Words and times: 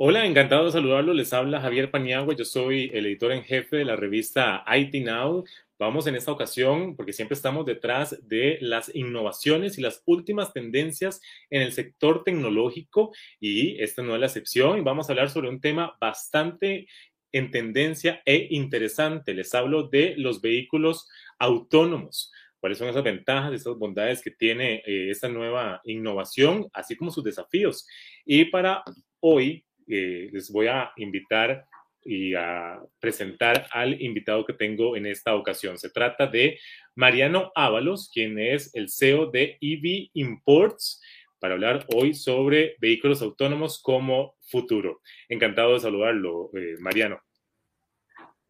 Hola, 0.00 0.24
encantado 0.26 0.66
de 0.66 0.70
saludarlo. 0.70 1.12
Les 1.12 1.32
habla 1.32 1.60
Javier 1.60 1.90
Paniagua. 1.90 2.34
Yo 2.36 2.44
soy 2.44 2.88
el 2.94 3.06
editor 3.06 3.32
en 3.32 3.42
jefe 3.42 3.78
de 3.78 3.84
la 3.84 3.96
revista 3.96 4.64
IT 4.66 4.94
Now. 5.04 5.44
Vamos 5.76 6.06
en 6.06 6.14
esta 6.14 6.32
ocasión, 6.32 6.96
porque 6.96 7.12
siempre 7.12 7.34
estamos 7.34 7.66
detrás 7.66 8.16
de 8.28 8.58
las 8.60 8.94
innovaciones 8.94 9.76
y 9.76 9.82
las 9.82 10.02
últimas 10.06 10.52
tendencias 10.52 11.20
en 11.50 11.62
el 11.62 11.72
sector 11.72 12.24
tecnológico 12.24 13.12
y 13.40 13.82
esta 13.82 14.02
no 14.02 14.14
es 14.14 14.20
la 14.20 14.26
excepción. 14.26 14.82
Vamos 14.84 15.08
a 15.08 15.12
hablar 15.12 15.30
sobre 15.30 15.48
un 15.48 15.60
tema 15.60 15.96
bastante 16.00 16.86
en 17.32 17.50
tendencia 17.50 18.22
e 18.24 18.48
interesante. 18.50 19.34
Les 19.34 19.54
hablo 19.54 19.84
de 19.84 20.14
los 20.16 20.40
vehículos 20.40 21.08
autónomos 21.38 22.32
cuáles 22.60 22.78
son 22.78 22.88
esas 22.88 23.04
ventajas, 23.04 23.52
esas 23.52 23.76
bondades 23.76 24.22
que 24.22 24.30
tiene 24.30 24.82
eh, 24.86 25.10
esta 25.10 25.28
nueva 25.28 25.80
innovación, 25.84 26.68
así 26.72 26.96
como 26.96 27.10
sus 27.10 27.24
desafíos. 27.24 27.86
Y 28.24 28.46
para 28.46 28.82
hoy 29.20 29.64
eh, 29.86 30.28
les 30.32 30.50
voy 30.50 30.66
a 30.66 30.92
invitar 30.96 31.66
y 32.04 32.34
a 32.34 32.80
presentar 33.00 33.66
al 33.70 34.00
invitado 34.00 34.44
que 34.44 34.52
tengo 34.52 34.96
en 34.96 35.06
esta 35.06 35.34
ocasión. 35.34 35.78
Se 35.78 35.90
trata 35.90 36.26
de 36.26 36.58
Mariano 36.94 37.52
Ábalos, 37.54 38.10
quien 38.12 38.38
es 38.38 38.74
el 38.74 38.88
CEO 38.88 39.30
de 39.30 39.58
EV 39.60 40.10
Imports, 40.14 41.02
para 41.38 41.54
hablar 41.54 41.86
hoy 41.94 42.14
sobre 42.14 42.76
vehículos 42.80 43.22
autónomos 43.22 43.80
como 43.82 44.36
futuro. 44.40 45.00
Encantado 45.28 45.74
de 45.74 45.80
saludarlo, 45.80 46.50
eh, 46.54 46.76
Mariano. 46.80 47.20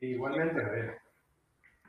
Igualmente. 0.01 0.61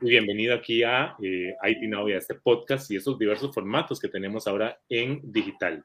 Y 0.02 0.08
bienvenido 0.08 0.54
aquí 0.54 0.82
a 0.82 1.14
eh, 1.22 1.54
IT 1.62 1.82
Now 1.88 2.08
y 2.08 2.12
a 2.12 2.18
este 2.18 2.34
podcast 2.34 2.90
y 2.90 2.96
esos 2.96 3.18
diversos 3.18 3.54
formatos 3.54 4.00
que 4.00 4.08
tenemos 4.08 4.46
ahora 4.46 4.78
en 4.88 5.20
digital. 5.22 5.84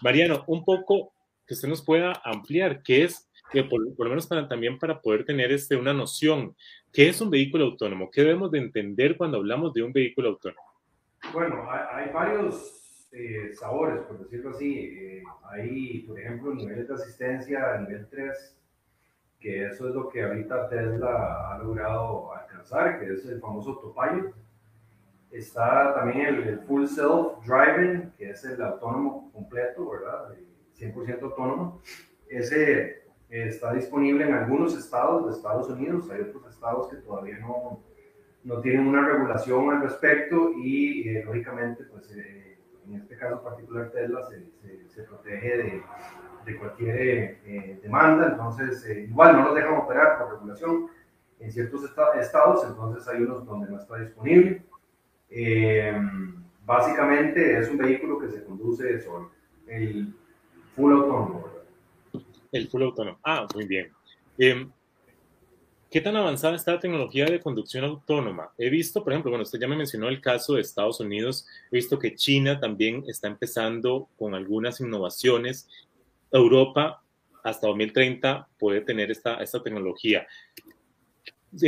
Mariano, 0.00 0.44
un 0.48 0.64
poco 0.64 1.12
que 1.46 1.54
usted 1.54 1.68
nos 1.68 1.84
pueda 1.84 2.20
ampliar, 2.24 2.82
qué 2.82 3.04
es, 3.04 3.30
que 3.52 3.64
por, 3.64 3.80
lo 3.80 4.08
menos 4.08 4.26
para, 4.26 4.48
también 4.48 4.78
para 4.78 5.00
poder 5.00 5.24
tener 5.24 5.52
este, 5.52 5.76
una 5.76 5.92
noción, 5.92 6.56
¿qué 6.92 7.08
es 7.08 7.20
un 7.20 7.30
vehículo 7.30 7.66
autónomo? 7.66 8.10
¿Qué 8.10 8.22
debemos 8.22 8.50
de 8.50 8.58
entender 8.58 9.16
cuando 9.16 9.38
hablamos 9.38 9.72
de 9.72 9.82
un 9.82 9.92
vehículo 9.92 10.30
autónomo? 10.30 10.62
Bueno, 11.32 11.70
hay, 11.70 12.10
varios 12.12 12.81
eh, 13.12 13.52
sabores, 13.54 14.00
por 14.02 14.18
decirlo 14.18 14.50
así. 14.50 14.96
Eh, 14.98 15.22
hay, 15.44 16.00
por 16.00 16.18
ejemplo, 16.18 16.54
niveles 16.54 16.88
de 16.88 16.94
asistencia 16.94 17.74
a 17.74 17.78
nivel 17.78 18.06
3, 18.08 18.58
que 19.38 19.66
eso 19.66 19.88
es 19.88 19.94
lo 19.94 20.08
que 20.08 20.22
ahorita 20.22 20.68
Tesla 20.68 21.52
ha 21.52 21.58
logrado 21.58 22.34
alcanzar, 22.34 23.00
que 23.00 23.12
es 23.12 23.24
el 23.26 23.40
famoso 23.40 23.70
autopilot. 23.70 24.34
Está 25.30 25.94
también 25.94 26.26
el, 26.26 26.42
el 26.48 26.58
full 26.60 26.86
self 26.86 27.44
driving, 27.46 28.12
que 28.18 28.30
es 28.30 28.44
el 28.44 28.60
autónomo 28.62 29.30
completo, 29.32 29.90
¿verdad? 29.90 30.34
100% 30.78 31.22
autónomo. 31.22 31.80
Ese 32.28 33.02
eh, 33.32 33.48
está 33.48 33.72
disponible 33.72 34.26
en 34.26 34.34
algunos 34.34 34.76
estados 34.76 35.26
de 35.26 35.32
Estados 35.32 35.70
Unidos, 35.70 36.10
hay 36.10 36.20
otros 36.20 36.46
estados 36.52 36.88
que 36.88 36.96
todavía 36.96 37.38
no, 37.38 37.82
no 38.44 38.60
tienen 38.60 38.86
una 38.86 39.08
regulación 39.08 39.70
al 39.70 39.82
respecto 39.82 40.52
y 40.52 41.08
eh, 41.08 41.24
lógicamente, 41.24 41.84
pues 41.84 42.10
eh, 42.14 42.51
en 42.86 42.94
este 42.94 43.16
caso 43.16 43.42
particular 43.42 43.90
Tesla 43.90 44.24
se, 44.24 44.46
se, 44.88 45.02
protege 45.04 45.56
de, 45.56 45.82
de 46.44 46.58
cualquier 46.58 47.80
demanda, 47.82 48.28
entonces 48.28 48.86
igual 49.08 49.36
no 49.36 49.44
nos 49.44 49.54
dejan 49.54 49.74
operar 49.74 50.18
por 50.18 50.32
regulación 50.34 50.88
en 51.42 51.52
ciertos 51.52 51.84
estados, 51.84 52.64
entonces 52.66 53.06
hay 53.08 53.22
unos 53.22 53.44
donde 53.44 53.70
no 53.70 53.78
está 53.78 53.98
disponible. 53.98 54.62
básicamente 56.64 57.58
es 57.58 57.68
un 57.68 57.78
vehículo 57.78 58.18
que 58.18 58.28
se 58.28 58.44
conduce 58.44 59.00
solo. 59.00 59.30
El, 59.66 60.14
full 60.76 60.92
autónomo. 60.92 61.44
El 62.52 62.68
full 62.68 62.82
autónomo. 62.82 63.18
Ah, 63.24 63.46
muy 63.54 63.66
bien. 63.66 63.92
¿Qué 65.92 66.00
tan 66.00 66.16
avanzada 66.16 66.56
está 66.56 66.72
la 66.72 66.80
tecnología 66.80 67.26
de 67.26 67.38
conducción 67.38 67.84
autónoma? 67.84 68.50
He 68.56 68.70
visto, 68.70 69.04
por 69.04 69.12
ejemplo, 69.12 69.30
bueno, 69.30 69.42
usted 69.42 69.60
ya 69.60 69.68
me 69.68 69.76
mencionó 69.76 70.08
el 70.08 70.22
caso 70.22 70.54
de 70.54 70.62
Estados 70.62 71.00
Unidos, 71.00 71.46
he 71.70 71.76
visto 71.76 71.98
que 71.98 72.14
China 72.14 72.58
también 72.58 73.04
está 73.06 73.28
empezando 73.28 74.08
con 74.18 74.34
algunas 74.34 74.80
innovaciones. 74.80 75.68
Europa 76.30 77.02
hasta 77.44 77.66
2030 77.66 78.48
puede 78.58 78.80
tener 78.80 79.10
esta, 79.10 79.34
esta 79.42 79.62
tecnología. 79.62 80.26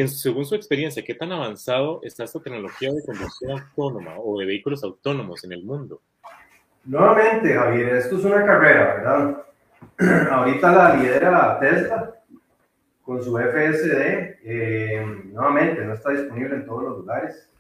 según 0.07 0.47
su 0.47 0.55
experiencia, 0.55 1.05
¿qué 1.05 1.15
tan 1.15 1.31
avanzado 1.31 2.01
está 2.03 2.25
esta 2.25 2.41
tecnología 2.41 2.95
de 2.95 3.03
conducción 3.05 3.61
autónoma 3.61 4.15
o 4.17 4.39
de 4.39 4.47
vehículos 4.47 4.83
autónomos 4.85 5.45
en 5.45 5.53
el 5.53 5.65
mundo? 5.65 6.01
Nuevamente, 6.87 7.53
Javier, 7.53 7.97
esto 7.97 8.17
es 8.17 8.25
una 8.25 8.43
carrera, 8.43 8.95
¿verdad? 8.95 10.29
Ahorita 10.33 10.73
la 10.73 10.97
lidera 10.97 11.59
Tesla 11.61 12.14
con 13.05 13.23
su 13.23 13.37
FSD. 13.39 14.39
Eh, 14.43 15.23
nuevamente, 15.27 15.85
no 15.85 15.95
está 15.95 16.11
disponible 16.11 16.57
en 16.57 16.67
todos 16.67 16.83
los 16.83 16.99
lugares. 16.99 17.51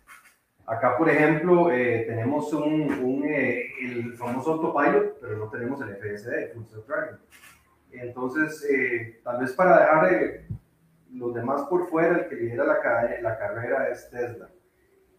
Acá, 0.66 0.96
por 0.96 1.08
ejemplo, 1.08 1.70
eh, 1.70 2.04
tenemos 2.06 2.52
un, 2.52 3.22
eh, 3.24 3.66
el 3.82 4.14
famoso 4.14 4.54
autopilot, 4.54 5.20
pero 5.20 5.36
no 5.36 5.50
tenemos 5.50 5.80
el 5.82 5.90
FSD, 5.90 6.54
Full 6.54 6.64
Self 6.64 6.86
Driving. 6.86 7.18
Entonces, 7.92 8.66
tal 9.22 9.40
vez 9.40 9.52
para 9.52 9.78
dejar 9.78 10.46
los 11.12 11.34
demás 11.34 11.62
por 11.68 11.86
fuera, 11.88 12.18
el 12.18 12.28
que 12.28 12.34
lidera 12.34 12.64
la, 12.64 13.20
la 13.20 13.38
carrera 13.38 13.88
es 13.88 14.10
Tesla. 14.10 14.48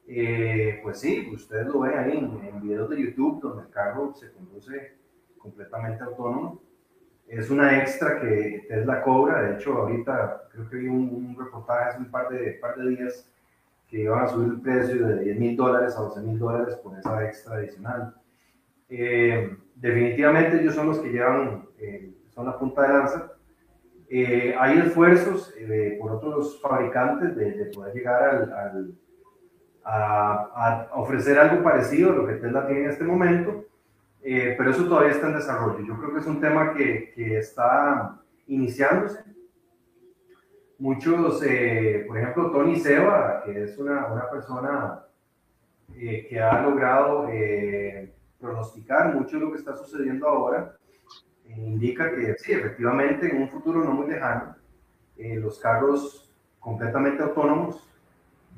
Eh, 0.08 0.80
pues 0.84 1.00
sí, 1.00 1.28
ustedes 1.34 1.66
lo 1.68 1.80
ven 1.80 1.98
ahí 1.98 2.18
en, 2.18 2.62
videos 2.62 2.90
de 2.90 3.02
YouTube 3.02 3.42
donde 3.42 3.64
el 3.64 3.70
carro 3.70 4.14
se 4.14 4.32
conduce 4.32 4.98
completamente 5.38 6.04
autónomo. 6.04 6.62
Es 7.28 7.50
una 7.50 7.80
extra 7.80 8.20
que 8.20 8.66
Tesla 8.68 9.02
cobra. 9.02 9.42
De 9.42 9.56
hecho, 9.56 9.74
ahorita 9.74 10.50
creo 10.52 10.70
que 10.70 10.78
vi 10.78 10.88
un, 10.88 11.36
reportaje 11.38 11.90
hace 11.90 12.00
un 12.00 12.12
par 12.12 12.30
de, 12.30 12.54
par 12.62 12.76
de 12.76 12.90
días 12.90 13.30
que 13.88 14.02
iban 14.02 14.24
a 14.24 14.28
subir 14.28 14.54
el 14.54 14.62
precio 14.62 15.08
de 15.08 15.24
10 15.24 15.40
mil 15.40 15.56
dólares 15.56 15.96
a 15.98 16.02
12 16.02 16.22
mil 16.22 16.40
dólares 16.40 16.76
por 16.76 16.98
esa 16.98 17.26
extra 17.26 17.56
adicional. 17.56 18.16
Eh, 18.90 19.58
definitivamente 19.76 20.62
ellos 20.62 20.76
son 20.76 20.88
los 20.88 21.00
que 21.00 21.10
llevan, 21.10 21.68
eh, 21.80 22.14
son 22.30 22.46
la 22.46 22.58
punta 22.58 22.84
de 22.84 22.88
lanza. 22.90 23.32
hay 24.60 24.80
esfuerzos 24.80 25.54
por 26.00 26.12
otros 26.12 26.62
fabricantes 26.62 27.36
de, 27.36 27.66
poder 27.74 27.94
llegar 27.94 28.24
al 28.54 28.96
a, 29.86 30.90
ofrecer 30.94 31.38
algo 31.38 31.64
parecido 31.64 32.12
a 32.12 32.16
lo 32.16 32.28
que 32.28 32.34
Tesla 32.34 32.66
tiene 32.66 32.86
en 32.86 32.90
este 32.90 33.04
momento, 33.04 33.66
eh, 34.28 34.56
pero 34.58 34.72
eso 34.72 34.86
todavía 34.86 35.12
está 35.12 35.28
en 35.28 35.36
desarrollo. 35.36 35.86
Yo 35.86 36.00
creo 36.00 36.12
que 36.12 36.20
es 36.20 36.26
un 36.26 36.42
tema 36.42 36.74
que, 36.74 37.12
que 37.14 37.38
está 37.38 38.20
iniciándose. 38.48 39.24
Muchos, 40.80 41.44
eh, 41.44 42.06
por 42.08 42.18
ejemplo, 42.18 42.50
Tony 42.50 42.76
Seba, 42.80 43.44
que 43.46 43.66
es 43.66 43.78
una, 43.78 44.08
una 44.08 44.28
persona 44.32 45.06
eh, 45.96 46.26
que 46.28 46.42
ha 46.42 46.60
logrado 46.64 47.28
pronosticar 48.40 49.14
mucho 49.14 49.38
de 49.38 49.46
lo 49.46 49.52
que 49.52 49.60
está 49.60 49.76
sucediendo 49.76 50.28
ahora, 50.28 50.76
indica 51.56 52.10
que 52.10 52.36
sí, 52.40 52.54
efectivamente, 52.54 53.30
en 53.30 53.44
un 53.44 53.50
futuro 53.50 53.84
no 53.84 53.92
muy 53.92 54.08
lejano, 54.08 54.56
los 55.18 55.60
carros 55.60 56.34
completamente 56.60 57.22
autónomos 57.22 57.88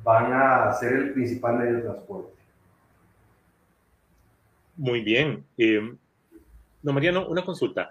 van 0.02 0.32
a 0.32 0.72
ser 0.72 0.94
el 0.94 1.14
principal 1.14 1.58
medio 1.58 1.76
de 1.76 1.82
transporte. 1.82 2.38
Muy 4.78 5.02
bien. 5.02 5.44
Eh, 5.58 5.82
no, 6.84 6.94
Mariano, 6.94 7.28
una 7.28 7.44
consulta. 7.44 7.90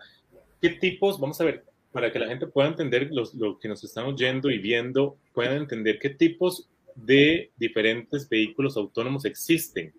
¿Qué 0.62 0.70
tipos, 0.70 1.20
vamos 1.20 1.40
a 1.40 1.44
ver, 1.44 1.64
para 1.92 2.12
que 2.12 2.18
la 2.18 2.28
gente 2.28 2.46
pueda 2.46 2.68
entender, 2.68 3.08
los, 3.10 3.34
lo 3.34 3.58
que 3.58 3.68
nos 3.68 3.82
están 3.82 4.06
oyendo 4.06 4.50
y 4.50 4.58
viendo, 4.58 5.18
puedan 5.34 5.56
entender 5.56 5.98
qué 5.98 6.10
tipos 6.10 6.68
de 6.94 7.50
diferentes 7.56 8.28
vehículos 8.28 8.76
autónomos 8.76 9.24
existen, 9.24 9.92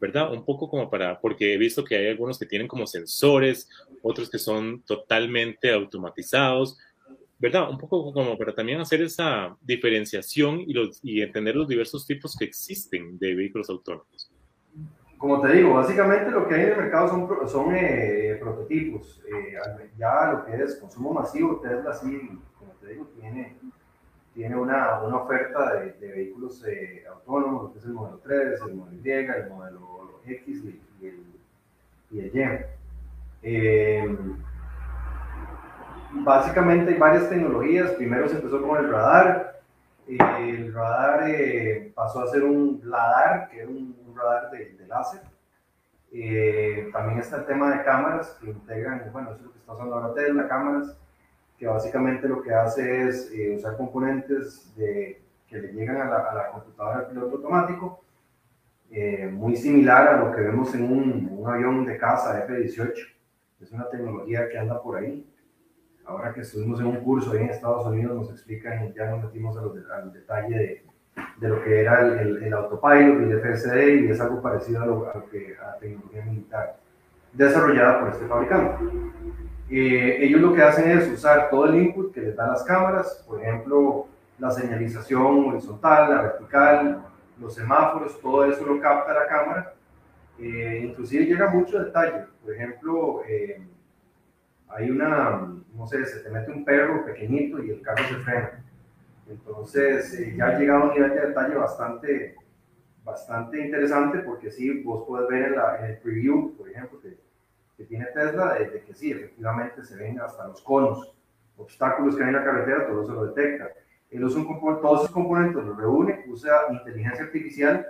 ¿verdad? 0.00 0.32
Un 0.32 0.44
poco 0.44 0.70
como 0.70 0.88
para, 0.88 1.20
porque 1.20 1.52
he 1.52 1.58
visto 1.58 1.84
que 1.84 1.96
hay 1.96 2.06
algunos 2.06 2.38
que 2.38 2.46
tienen 2.46 2.68
como 2.68 2.86
sensores, 2.86 3.68
otros 4.02 4.30
que 4.30 4.38
son 4.38 4.82
totalmente 4.82 5.70
automatizados, 5.72 6.78
¿verdad? 7.38 7.68
Un 7.70 7.78
poco 7.78 8.12
como 8.12 8.38
para 8.38 8.54
también 8.54 8.80
hacer 8.80 9.02
esa 9.02 9.56
diferenciación 9.60 10.60
y, 10.60 10.72
los, 10.72 11.00
y 11.02 11.20
entender 11.20 11.56
los 11.56 11.68
diversos 11.68 12.06
tipos 12.06 12.36
que 12.36 12.44
existen 12.44 13.18
de 13.18 13.34
vehículos 13.34 13.68
autónomos. 13.68 14.30
Como 15.18 15.40
te 15.40 15.52
digo, 15.52 15.74
básicamente 15.74 16.30
lo 16.30 16.46
que 16.46 16.54
hay 16.54 16.62
en 16.62 16.68
el 16.70 16.76
mercado 16.76 17.08
son, 17.08 17.48
son 17.48 17.74
eh, 17.74 18.38
prototipos. 18.40 19.20
Eh, 19.26 19.58
ya 19.98 20.32
lo 20.32 20.44
que 20.44 20.62
es 20.62 20.76
consumo 20.76 21.12
masivo, 21.12 21.60
Tesla 21.60 21.92
sí, 21.92 22.40
como 22.58 22.72
te 22.74 22.86
digo, 22.88 23.08
tiene, 23.18 23.56
tiene 24.32 24.56
una, 24.56 25.02
una 25.02 25.16
oferta 25.16 25.74
de, 25.74 26.08
vehículos 26.08 26.64
eh, 26.66 27.04
autónomos, 27.10 27.74
es 27.76 27.84
el 27.84 27.94
modelo 27.94 28.20
3, 28.22 28.60
el 28.68 28.74
modelo 28.74 28.96
Y, 29.04 29.10
el 29.10 29.50
modelo 29.50 30.20
X 30.24 30.64
y, 30.64 31.06
el, 31.06 31.24
y 32.10 32.20
el 32.20 32.66
Y 33.42 34.38
básicamente 36.12 36.92
hay 36.92 36.98
varias 36.98 37.28
tecnologías. 37.28 37.90
Primero 37.92 38.28
se 38.28 38.36
empezó 38.36 38.62
con 38.62 38.78
el 38.78 38.90
radar, 38.90 39.57
el 40.16 40.72
radar 40.72 41.28
eh, 41.28 41.92
pasó 41.94 42.20
a 42.20 42.28
ser 42.28 42.42
un 42.42 42.80
LADAR, 42.82 43.48
que 43.48 43.62
es 43.62 43.68
un, 43.68 43.96
radar 44.16 44.50
de, 44.50 44.86
láser. 44.88 45.20
Eh, 46.12 46.88
también 46.92 47.20
está 47.20 47.36
el 47.36 47.46
tema 47.46 47.70
de 47.70 47.84
cámaras 47.84 48.36
que 48.40 48.50
integran, 48.50 49.10
bueno, 49.12 49.30
eso 49.30 49.40
es 49.40 49.44
lo 49.44 49.52
que 49.52 49.58
está 49.58 49.74
usando 49.74 49.94
ahora 49.94 50.14
Tesla, 50.14 50.48
cámaras, 50.48 50.96
que 51.58 51.66
básicamente 51.66 52.26
lo 52.26 52.42
que 52.42 52.52
hace 52.52 53.08
es 53.08 53.30
eh, 53.32 53.54
usar 53.56 53.76
componentes 53.76 54.74
de, 54.76 55.22
que 55.46 55.58
le 55.58 55.72
llegan 55.72 56.00
a 56.00 56.06
la, 56.06 56.16
a 56.16 56.34
la 56.34 56.48
computadora 56.48 57.00
del 57.00 57.08
piloto 57.08 57.36
automático, 57.36 58.04
muy 59.32 59.54
similar 59.54 60.08
a 60.08 60.16
lo 60.16 60.34
que 60.34 60.40
vemos 60.40 60.74
en 60.74 60.84
un, 60.84 61.36
un 61.38 61.46
avión 61.46 61.84
de 61.84 61.98
caza 61.98 62.42
F-18. 62.44 62.94
Es 63.60 63.70
una 63.70 63.88
tecnología 63.90 64.48
que 64.48 64.58
anda 64.58 64.82
por 64.82 64.96
ahí 64.96 65.28
ahora 66.08 66.32
que 66.32 66.40
estuvimos 66.40 66.80
en 66.80 66.86
un 66.86 66.96
curso 66.96 67.32
ahí 67.32 67.42
en 67.42 67.50
Estados 67.50 67.86
Unidos, 67.86 68.16
nos 68.16 68.30
explican, 68.30 68.92
ya 68.94 69.10
nos 69.10 69.24
metimos 69.24 69.56
al 69.58 70.12
detalle 70.12 70.56
de, 70.56 70.84
de, 71.36 71.48
lo 71.48 71.62
que 71.62 71.82
era 71.82 72.00
el, 72.00 72.42
el, 72.42 72.52
autopilot 72.54 73.20
y 73.20 73.30
el 73.30 73.40
FSD, 73.40 74.04
y 74.04 74.10
es 74.10 74.20
algo 74.20 74.40
parecido 74.40 74.82
a, 74.82 74.86
lo, 74.86 75.28
que, 75.30 75.54
a 75.62 75.66
la 75.66 75.78
tecnología 75.78 76.24
militar 76.24 76.76
desarrollada 77.32 78.00
por 78.00 78.08
este 78.08 78.26
fabricante. 78.26 78.84
Eh, 79.70 80.24
ellos 80.24 80.40
lo 80.40 80.54
que 80.54 80.62
hacen 80.62 80.90
es 80.90 81.12
usar 81.12 81.50
todo 81.50 81.66
el 81.66 81.74
input 81.74 82.12
que 82.12 82.22
les 82.22 82.34
dan 82.34 82.48
las 82.48 82.64
cámaras, 82.64 83.22
por 83.26 83.42
ejemplo, 83.42 84.06
la 84.38 84.50
señalización 84.50 85.50
horizontal, 85.50 86.10
la 86.10 86.22
vertical, 86.22 87.02
los 87.38 87.54
semáforos, 87.54 88.18
todo 88.20 88.46
eso 88.46 88.64
lo 88.64 88.80
capta 88.80 89.12
la 89.12 89.26
cámara. 89.26 89.74
Eh, 90.38 90.84
inclusive 90.84 91.26
llega 91.26 91.50
mucho 91.50 91.82
detalle. 91.84 92.24
Por 92.42 92.54
ejemplo, 92.54 93.22
eh, 93.28 93.60
hay 94.68 94.90
una, 94.90 95.57
no 95.78 95.86
sé, 95.86 96.04
se 96.04 96.20
te 96.20 96.30
mete 96.30 96.50
un 96.50 96.64
perro 96.64 97.04
pequeñito 97.06 97.62
y 97.62 97.70
el 97.70 97.80
carro 97.80 98.02
se 98.08 98.16
frena. 98.16 98.64
Entonces, 99.28 100.18
eh, 100.18 100.34
ya 100.36 100.48
ha 100.48 100.58
llegado 100.58 100.82
a 100.82 100.86
un 100.86 100.94
nivel 100.94 101.10
de 101.14 101.26
detalle 101.28 101.54
bastante, 101.54 102.34
bastante 103.04 103.64
interesante 103.64 104.18
porque 104.20 104.50
sí, 104.50 104.82
vos 104.82 105.04
puedes 105.06 105.28
ver 105.28 105.54
en, 105.80 105.84
el 105.84 105.98
preview, 105.98 106.56
por 106.56 106.68
ejemplo, 106.68 107.00
que, 107.00 107.16
que 107.76 107.84
tiene 107.84 108.06
Tesla, 108.06 108.54
de, 108.54 108.82
que 108.82 108.94
sí, 108.94 109.12
efectivamente 109.12 109.84
se 109.84 109.96
ven 109.96 110.20
hasta 110.20 110.48
los 110.48 110.60
conos, 110.62 111.14
obstáculos 111.56 112.16
que 112.16 112.22
hay 112.22 112.30
en 112.30 112.36
la 112.36 112.44
carretera, 112.44 112.88
todo 112.88 113.02
eso 113.02 113.12
lo 113.12 113.26
detecta. 113.26 113.70
Él 114.10 114.24
usa 114.24 114.40
un, 114.40 114.60
todos 114.80 115.02
esos 115.02 115.12
componentes 115.12 115.62
los 115.62 115.76
reúne, 115.76 116.24
usa 116.26 116.50
inteligencia 116.70 117.24
artificial 117.24 117.86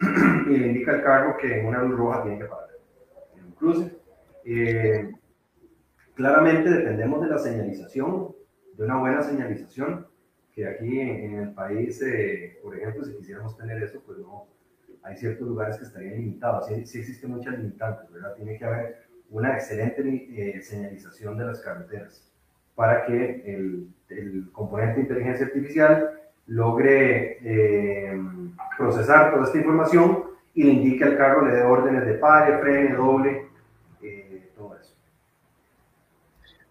y 0.46 0.56
le 0.56 0.66
indica 0.66 0.92
al 0.92 1.02
carro 1.02 1.36
que 1.38 1.60
en 1.60 1.66
una 1.66 1.82
luz 1.82 1.96
roja 1.96 2.22
tiene 2.24 2.40
que 2.40 2.44
parar. 2.46 2.68
Incluso, 3.46 3.90
eh, 4.44 5.12
Claramente 6.22 6.70
dependemos 6.70 7.20
de 7.20 7.26
la 7.26 7.36
señalización, 7.36 8.28
de 8.74 8.84
una 8.84 8.96
buena 8.96 9.22
señalización, 9.22 10.06
que 10.54 10.68
aquí 10.68 11.00
en, 11.00 11.34
el 11.34 11.52
país, 11.52 12.00
eh, 12.00 12.60
por 12.62 12.76
ejemplo, 12.76 13.04
si 13.04 13.12
quisiéramos 13.16 13.56
tener 13.56 13.82
eso, 13.82 14.00
pues 14.06 14.18
no, 14.18 14.46
hay 15.02 15.16
ciertos 15.16 15.48
lugares 15.48 15.78
que 15.78 15.84
estarían 15.84 16.14
limitados, 16.14 16.68
sí, 16.68 16.86
sí 16.86 17.00
existen 17.00 17.32
muchas 17.32 17.58
limitantes, 17.58 18.08
¿verdad? 18.12 18.34
Tiene 18.36 18.56
que 18.56 18.64
haber 18.64 18.98
una 19.30 19.54
excelente 19.54 20.00
eh, 20.00 20.62
señalización 20.62 21.36
de 21.38 21.44
las 21.44 21.58
carreteras 21.58 22.32
para 22.76 23.04
que 23.04 23.42
el, 23.44 23.88
el 24.08 24.48
componente 24.52 24.98
de 24.98 25.00
inteligencia 25.00 25.46
artificial 25.46 26.20
logre 26.46 27.38
eh, 27.42 28.22
procesar 28.78 29.32
toda 29.32 29.46
esta 29.46 29.58
información 29.58 30.22
y 30.54 30.62
le 30.62 30.70
indique 30.70 31.02
al 31.02 31.16
carro, 31.16 31.44
le 31.44 31.56
dé 31.56 31.62
órdenes 31.62 32.06
de 32.06 32.14
pare, 32.14 32.58
frene, 32.58 32.94
doble, 32.94 33.41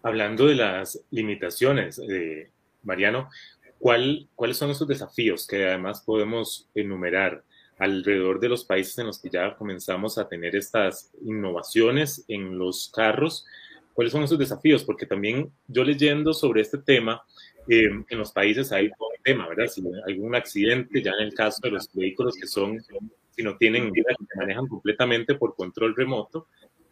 Hablando 0.02 0.46
de 0.46 0.56
las 0.56 1.04
limitaciones, 1.10 2.00
eh, 2.08 2.50
Mariano, 2.82 3.30
¿cuál, 3.78 4.28
¿cuáles 4.34 4.56
son 4.56 4.70
esos 4.70 4.88
desafíos 4.88 5.46
que 5.46 5.64
además 5.64 6.02
podemos 6.04 6.68
enumerar 6.74 7.44
alrededor 7.78 8.40
de 8.40 8.48
los 8.48 8.64
países 8.64 8.98
en 8.98 9.06
los 9.06 9.20
que 9.20 9.30
ya 9.30 9.54
comenzamos 9.56 10.18
a 10.18 10.28
tener 10.28 10.56
estas 10.56 11.12
innovaciones 11.24 12.24
en 12.26 12.58
los 12.58 12.90
carros? 12.92 13.46
¿Cuáles 13.94 14.12
son 14.12 14.24
esos 14.24 14.38
desafíos? 14.38 14.82
Porque 14.82 15.06
también 15.06 15.52
yo 15.68 15.84
leyendo 15.84 16.32
sobre 16.32 16.62
este 16.62 16.78
tema, 16.78 17.22
eh, 17.68 17.84
en 18.08 18.18
los 18.18 18.32
países 18.32 18.72
hay 18.72 18.86
un 18.86 19.22
tema, 19.22 19.48
¿verdad? 19.48 19.68
Si 19.68 19.80
hay 19.80 20.14
algún 20.14 20.34
accidente, 20.34 21.00
ya 21.00 21.12
en 21.12 21.26
el 21.28 21.34
caso 21.34 21.60
de 21.62 21.70
los 21.70 21.88
vehículos 21.92 22.34
que 22.34 22.48
son, 22.48 22.82
si 23.30 23.42
no 23.42 23.56
tienen, 23.56 23.92
que 23.92 24.02
manejan 24.34 24.66
completamente 24.66 25.36
por 25.36 25.54
control 25.54 25.94
remoto, 25.94 26.48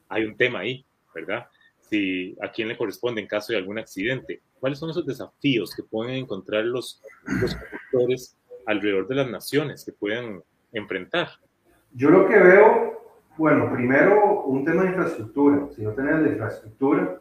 hay 0.08 0.24
un 0.24 0.36
tema 0.36 0.60
ahí, 0.60 0.84
¿verdad? 1.12 1.46
Si, 1.90 2.36
a 2.40 2.50
quién 2.50 2.68
le 2.68 2.78
corresponde 2.78 3.20
en 3.20 3.26
caso 3.26 3.52
de 3.52 3.58
algún 3.58 3.78
accidente. 3.78 4.40
¿Cuáles 4.60 4.78
son 4.78 4.90
esos 4.90 5.04
desafíos 5.04 5.74
que 5.74 5.82
pueden 5.82 6.14
encontrar 6.14 6.64
los, 6.64 7.02
los 7.24 7.56
conductores 7.56 8.36
alrededor 8.66 9.08
de 9.08 9.14
las 9.16 9.28
naciones 9.28 9.84
que 9.84 9.92
pueden 9.92 10.42
enfrentar? 10.72 11.28
Yo 11.92 12.10
lo 12.10 12.28
que 12.28 12.38
veo, 12.38 13.02
bueno, 13.36 13.72
primero 13.72 14.44
un 14.44 14.64
tema 14.64 14.82
de 14.82 14.90
infraestructura. 14.90 15.68
Si 15.74 15.82
no 15.82 15.90
tenés 15.92 16.20
la 16.20 16.28
infraestructura, 16.28 17.20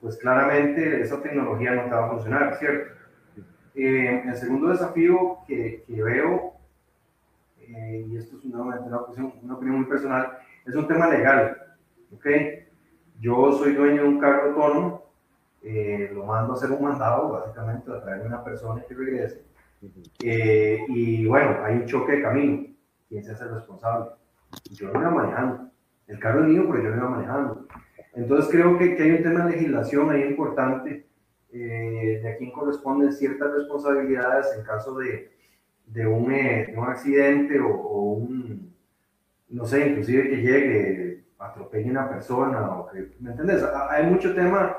pues 0.00 0.16
claramente 0.16 1.02
esa 1.02 1.20
tecnología 1.20 1.72
no 1.72 1.84
te 1.84 1.90
va 1.90 2.06
a 2.06 2.10
funcionar, 2.10 2.56
¿cierto? 2.58 2.94
Eh, 3.74 4.22
el 4.26 4.36
segundo 4.36 4.70
desafío 4.70 5.38
que, 5.46 5.84
que 5.86 6.02
veo, 6.02 6.54
eh, 7.60 8.06
y 8.08 8.16
esto 8.16 8.38
es 8.38 8.44
una, 8.44 8.62
una, 8.62 8.96
opinión, 8.96 9.34
una 9.42 9.54
opinión 9.54 9.76
muy 9.76 9.86
personal, 9.86 10.38
es 10.66 10.74
un 10.74 10.88
tema 10.88 11.08
legal, 11.08 11.56
¿ok? 12.12 12.26
Yo 13.20 13.52
soy 13.52 13.74
dueño 13.74 14.02
de 14.02 14.08
un 14.08 14.20
carro 14.20 14.50
autónomo, 14.50 15.12
eh, 15.62 16.10
lo 16.14 16.24
mando 16.24 16.52
a 16.52 16.56
hacer 16.56 16.70
un 16.70 16.82
mandado, 16.82 17.30
básicamente, 17.30 17.90
a 17.90 18.00
traer 18.00 18.24
una 18.24 18.44
persona 18.44 18.82
que 18.86 18.94
regrese. 18.94 19.42
Eh, 20.22 20.84
y 20.88 21.26
bueno, 21.26 21.64
hay 21.64 21.76
un 21.76 21.86
choque 21.86 22.12
de 22.12 22.22
camino. 22.22 22.66
¿Quién 23.08 23.24
se 23.24 23.32
hace 23.32 23.46
responsable? 23.46 24.10
Yo 24.70 24.92
no 24.92 25.00
iba 25.00 25.10
manejando. 25.10 25.70
El 26.06 26.18
carro 26.20 26.42
es 26.42 26.48
mío, 26.48 26.64
pero 26.70 26.84
yo 26.84 26.90
no 26.90 26.96
iba 26.96 27.10
manejando. 27.10 27.66
Entonces 28.14 28.50
creo 28.50 28.78
que, 28.78 28.96
que 28.96 29.02
hay 29.02 29.10
un 29.12 29.22
tema 29.22 29.46
de 29.46 29.52
legislación 29.52 30.10
ahí 30.10 30.22
importante 30.22 31.06
eh, 31.52 32.20
de 32.22 32.28
a 32.28 32.36
quién 32.36 32.50
corresponden 32.52 33.12
ciertas 33.12 33.52
responsabilidades 33.52 34.46
en 34.56 34.64
caso 34.64 34.96
de, 34.98 35.32
de, 35.86 36.06
un, 36.06 36.24
un, 36.24 36.84
accidente 36.84 37.58
o, 37.60 37.68
o, 37.68 38.12
un, 38.12 38.74
no 39.48 39.64
sé, 39.64 39.88
inclusive 39.88 40.28
que 40.28 40.36
llegue 40.36 41.07
atropelle 41.38 41.90
una 41.90 42.08
persona 42.08 42.70
o 42.72 42.88
que, 42.88 43.14
¿me 43.20 43.30
entiendes? 43.30 43.64
Hay 43.90 44.06
mucho 44.06 44.34
tema 44.34 44.76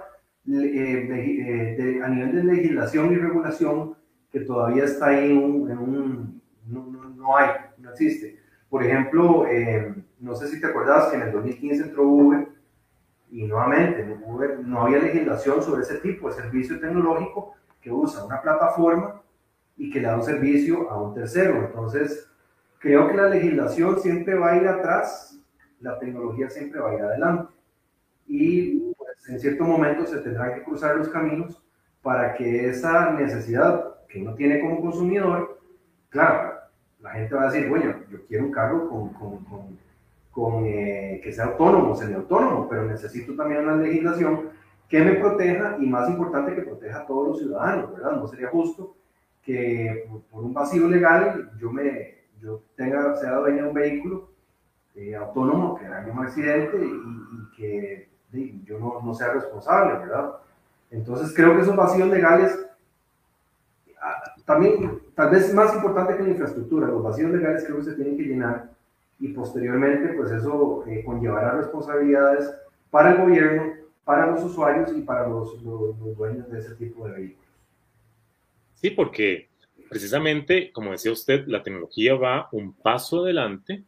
eh, 0.47 1.77
eh, 1.79 2.01
a 2.03 2.07
nivel 2.07 2.35
de 2.35 2.43
legislación 2.43 3.11
y 3.13 3.17
regulación 3.17 3.95
que 4.31 4.41
todavía 4.41 4.83
está 4.83 5.07
ahí 5.07 5.31
en 5.31 5.77
un, 5.77 6.41
no, 6.67 6.85
no, 7.15 7.37
hay, 7.37 7.49
no 7.77 7.91
existe. 7.91 8.39
Por 8.69 8.83
ejemplo, 8.83 9.47
eh, 9.47 9.95
no 10.19 10.35
sé 10.35 10.47
si 10.47 10.59
te 10.59 10.67
acuerdas 10.67 11.07
que 11.07 11.17
en 11.17 11.23
el 11.23 11.31
2015 11.31 11.83
entró 11.83 12.03
Uber 12.03 12.47
y 13.31 13.45
nuevamente 13.45 14.01
en 14.01 14.21
Uber 14.23 14.59
no 14.59 14.81
había 14.81 14.99
legislación 14.99 15.61
sobre 15.61 15.83
ese 15.83 15.97
tipo 15.97 16.29
de 16.29 16.35
servicio 16.35 16.79
tecnológico 16.79 17.55
que 17.81 17.91
usa 17.91 18.25
una 18.25 18.41
plataforma 18.41 19.21
y 19.77 19.89
que 19.89 20.01
le 20.01 20.07
da 20.07 20.17
un 20.17 20.23
servicio 20.23 20.89
a 20.91 21.01
un 21.01 21.13
tercero. 21.13 21.65
Entonces, 21.65 22.29
creo 22.79 23.07
que 23.07 23.15
la 23.15 23.29
legislación 23.29 23.99
siempre 23.99 24.35
va 24.35 24.51
a 24.51 24.57
ir 24.57 24.67
atrás 24.67 25.38
la 25.81 25.97
tecnología 25.99 26.49
siempre 26.49 26.79
va 26.79 26.91
a 26.91 26.95
ir 26.95 27.01
adelante. 27.01 27.53
Y 28.27 28.93
pues, 28.93 29.29
en 29.29 29.39
cierto 29.39 29.63
momento 29.63 30.05
se 30.05 30.19
tendrán 30.19 30.55
que 30.55 30.63
cruzar 30.63 30.95
los 30.95 31.09
caminos 31.09 31.61
para 32.01 32.33
que 32.33 32.69
esa 32.69 33.11
necesidad 33.11 33.95
que 34.07 34.21
uno 34.21 34.33
tiene 34.35 34.59
como 34.59 34.81
consumidor, 34.81 35.59
claro, 36.09 36.59
la 37.01 37.11
gente 37.11 37.35
va 37.35 37.43
a 37.43 37.51
decir, 37.51 37.69
bueno, 37.69 37.95
yo 38.09 38.25
quiero 38.27 38.45
un 38.45 38.51
carro 38.51 38.89
con, 38.89 39.09
con, 39.13 39.77
con, 40.31 40.65
eh, 40.65 41.19
que 41.23 41.31
sea 41.31 41.45
autónomo, 41.45 41.95
semiautónomo, 41.95 42.67
pero 42.69 42.85
necesito 42.85 43.35
también 43.35 43.63
una 43.63 43.75
legislación 43.77 44.49
que 44.87 44.99
me 45.01 45.13
proteja 45.13 45.77
y 45.79 45.85
más 45.85 46.09
importante 46.09 46.55
que 46.55 46.63
proteja 46.63 46.99
a 46.99 47.05
todos 47.05 47.27
los 47.27 47.39
ciudadanos, 47.39 47.93
¿verdad? 47.93 48.13
No 48.13 48.27
sería 48.27 48.49
justo 48.49 48.95
que 49.43 50.09
por, 50.31 50.43
un 50.43 50.53
vacío 50.53 50.87
legal 50.87 51.51
yo, 51.59 51.71
me, 51.71 52.25
yo 52.41 52.63
tenga, 52.75 53.15
sea 53.15 53.35
dueño 53.35 53.63
de 53.63 53.69
un 53.69 53.73
vehículo 53.73 54.28
eh, 54.99 55.15
autónomo 55.15 55.79
que 55.79 55.85
haya 55.85 56.11
un 56.11 56.19
accidente 56.19 56.77
y, 56.77 57.55
que 57.55 58.09
yo 58.65 58.77
no, 58.79 59.01
no, 59.01 59.13
sea 59.13 59.31
responsable, 59.31 59.99
¿verdad? 59.99 60.33
Entonces 60.91 61.33
creo 61.33 61.55
que 61.55 61.61
esos 61.61 61.75
vacíos 61.75 62.09
legales, 62.09 62.67
ah, 64.01 64.33
también 64.43 64.99
tal 65.15 65.29
vez 65.29 65.53
más 65.53 65.73
importante 65.73 66.17
que 66.17 66.23
la 66.23 66.29
infraestructura, 66.29 66.87
los 66.87 67.01
vacíos 67.01 67.31
legales 67.31 67.63
creo 67.63 67.77
que 67.77 67.85
se 67.85 67.93
tienen 67.93 68.17
que 68.17 68.23
llenar 68.23 68.71
y 69.19 69.29
posteriormente 69.29 70.09
pues 70.09 70.31
eso 70.31 70.83
eh, 70.85 71.01
conllevará 71.05 71.53
responsabilidades 71.53 72.53
para 72.91 73.11
el 73.11 73.21
gobierno, 73.21 73.73
para 74.03 74.27
los 74.27 74.43
usuarios 74.43 74.91
y 74.95 75.01
para 75.01 75.29
los, 75.29 75.61
los, 75.63 75.97
los 75.97 76.17
dueños 76.17 76.51
de 76.51 76.59
ese 76.59 76.75
tipo 76.75 77.07
de 77.07 77.13
vehículos. 77.13 77.49
Sí, 78.75 78.89
porque 78.89 79.47
precisamente, 79.89 80.73
como 80.73 80.91
decía 80.91 81.13
usted, 81.13 81.45
la 81.47 81.63
tecnología 81.63 82.15
va 82.15 82.49
un 82.51 82.73
paso 82.73 83.23
adelante 83.23 83.83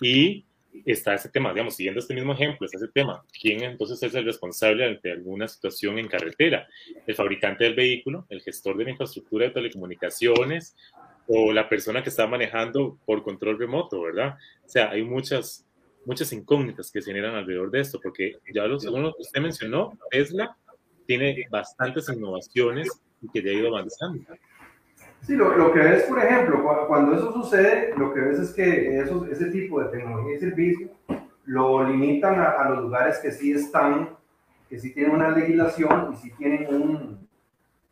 y 0.00 0.45
está 0.84 1.14
ese 1.14 1.28
tema, 1.28 1.52
digamos, 1.52 1.76
siguiendo 1.76 2.00
este 2.00 2.14
mismo 2.14 2.32
ejemplo, 2.32 2.66
está 2.66 2.78
ese 2.78 2.88
tema, 2.88 3.24
¿quién 3.40 3.62
entonces 3.62 4.02
es 4.02 4.14
el 4.14 4.24
responsable 4.24 4.84
ante 4.84 5.12
alguna 5.12 5.48
situación 5.48 5.98
en 5.98 6.08
carretera? 6.08 6.68
¿El 7.06 7.14
fabricante 7.14 7.64
del 7.64 7.74
vehículo, 7.74 8.26
el 8.28 8.42
gestor 8.42 8.76
de 8.76 8.84
la 8.84 8.90
infraestructura 8.90 9.46
de 9.46 9.52
telecomunicaciones 9.52 10.76
o 11.26 11.52
la 11.52 11.68
persona 11.68 12.02
que 12.02 12.10
está 12.10 12.26
manejando 12.26 12.98
por 13.04 13.22
control 13.22 13.58
remoto, 13.58 14.00
¿verdad? 14.02 14.36
O 14.64 14.68
sea, 14.68 14.90
hay 14.90 15.02
muchas, 15.02 15.66
muchas 16.04 16.32
incógnitas 16.32 16.90
que 16.90 17.02
se 17.02 17.10
generan 17.10 17.34
alrededor 17.34 17.70
de 17.70 17.80
esto, 17.80 18.00
porque 18.00 18.36
ya 18.52 18.66
lo, 18.66 18.78
según 18.78 19.02
lo 19.02 19.14
que 19.14 19.22
usted 19.22 19.40
mencionó, 19.40 19.98
Tesla 20.10 20.56
tiene 21.06 21.46
bastantes 21.50 22.08
innovaciones 22.08 22.88
y 23.22 23.28
que 23.28 23.42
ya 23.42 23.50
ha 23.50 23.54
ido 23.54 23.68
avanzando. 23.68 24.24
Sí, 25.26 25.34
lo, 25.34 25.56
lo, 25.56 25.72
que 25.72 25.80
ves, 25.80 26.04
por 26.04 26.20
ejemplo, 26.20 26.62
cuando, 26.86 27.16
eso 27.16 27.32
sucede, 27.32 27.92
lo 27.96 28.14
que 28.14 28.20
ves 28.20 28.38
es 28.38 28.52
que 28.52 29.00
esos, 29.00 29.28
ese 29.28 29.46
tipo 29.46 29.82
de 29.82 29.88
tecnología 29.88 30.36
y 30.36 30.38
servicio 30.38 30.88
lo 31.46 31.82
limitan 31.82 32.38
a, 32.38 32.50
a, 32.50 32.70
los 32.70 32.84
lugares 32.84 33.18
que 33.18 33.32
sí 33.32 33.50
están, 33.50 34.10
que 34.68 34.78
sí 34.78 34.94
tienen 34.94 35.16
una 35.16 35.30
legislación 35.30 36.12
y 36.12 36.16
sí 36.18 36.30
tienen 36.38 36.72
un, 36.72 37.28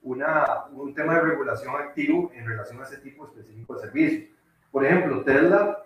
una, 0.03 0.67
un 0.71 0.95
tema 0.95 1.15
de 1.15 1.23
regulación 1.23 1.75
activo 1.75 2.31
en 2.37 2.47
relación 2.47 2.81
a 2.81 2.85
ese 2.85 2.99
tipo 2.99 3.27
específico 3.27 3.75
de 3.75 3.81
servicio. 3.81 4.29
Por 4.71 4.85
ejemplo, 4.85 5.25
Tesla 5.25 5.83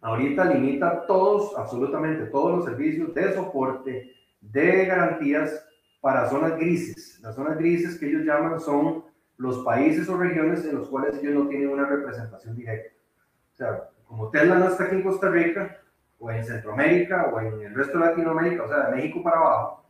ahorita 0.00 0.46
limita 0.46 1.04
todos, 1.06 1.58
absolutamente 1.58 2.24
todos 2.24 2.56
los 2.56 2.64
servicios 2.64 3.12
de 3.12 3.34
soporte, 3.34 4.14
de 4.40 4.86
garantías 4.86 5.62
para 6.00 6.26
zonas 6.30 6.56
grises. 6.56 7.20
Las 7.20 7.34
zonas 7.34 7.58
grises 7.58 7.98
que 7.98 8.08
ellos 8.08 8.24
llaman 8.24 8.58
son 8.58 9.04
los 9.38 9.58
países 9.58 10.08
o 10.08 10.16
regiones 10.16 10.64
en 10.64 10.76
los 10.76 10.88
cuales 10.88 11.16
ellos 11.16 11.34
no 11.34 11.48
tienen 11.48 11.70
una 11.70 11.86
representación 11.86 12.56
directa. 12.56 12.92
O 13.54 13.56
sea, 13.56 13.90
como 14.06 14.30
Tesla 14.30 14.56
no 14.56 14.68
está 14.68 14.84
aquí 14.84 14.96
en 14.96 15.02
Costa 15.02 15.30
Rica, 15.30 15.78
o 16.18 16.30
en 16.30 16.44
Centroamérica, 16.44 17.30
o 17.32 17.40
en 17.40 17.62
el 17.62 17.74
resto 17.74 17.98
de 17.98 18.06
Latinoamérica, 18.06 18.64
o 18.64 18.68
sea, 18.68 18.90
de 18.90 18.96
México 18.96 19.22
para 19.22 19.36
abajo, 19.36 19.84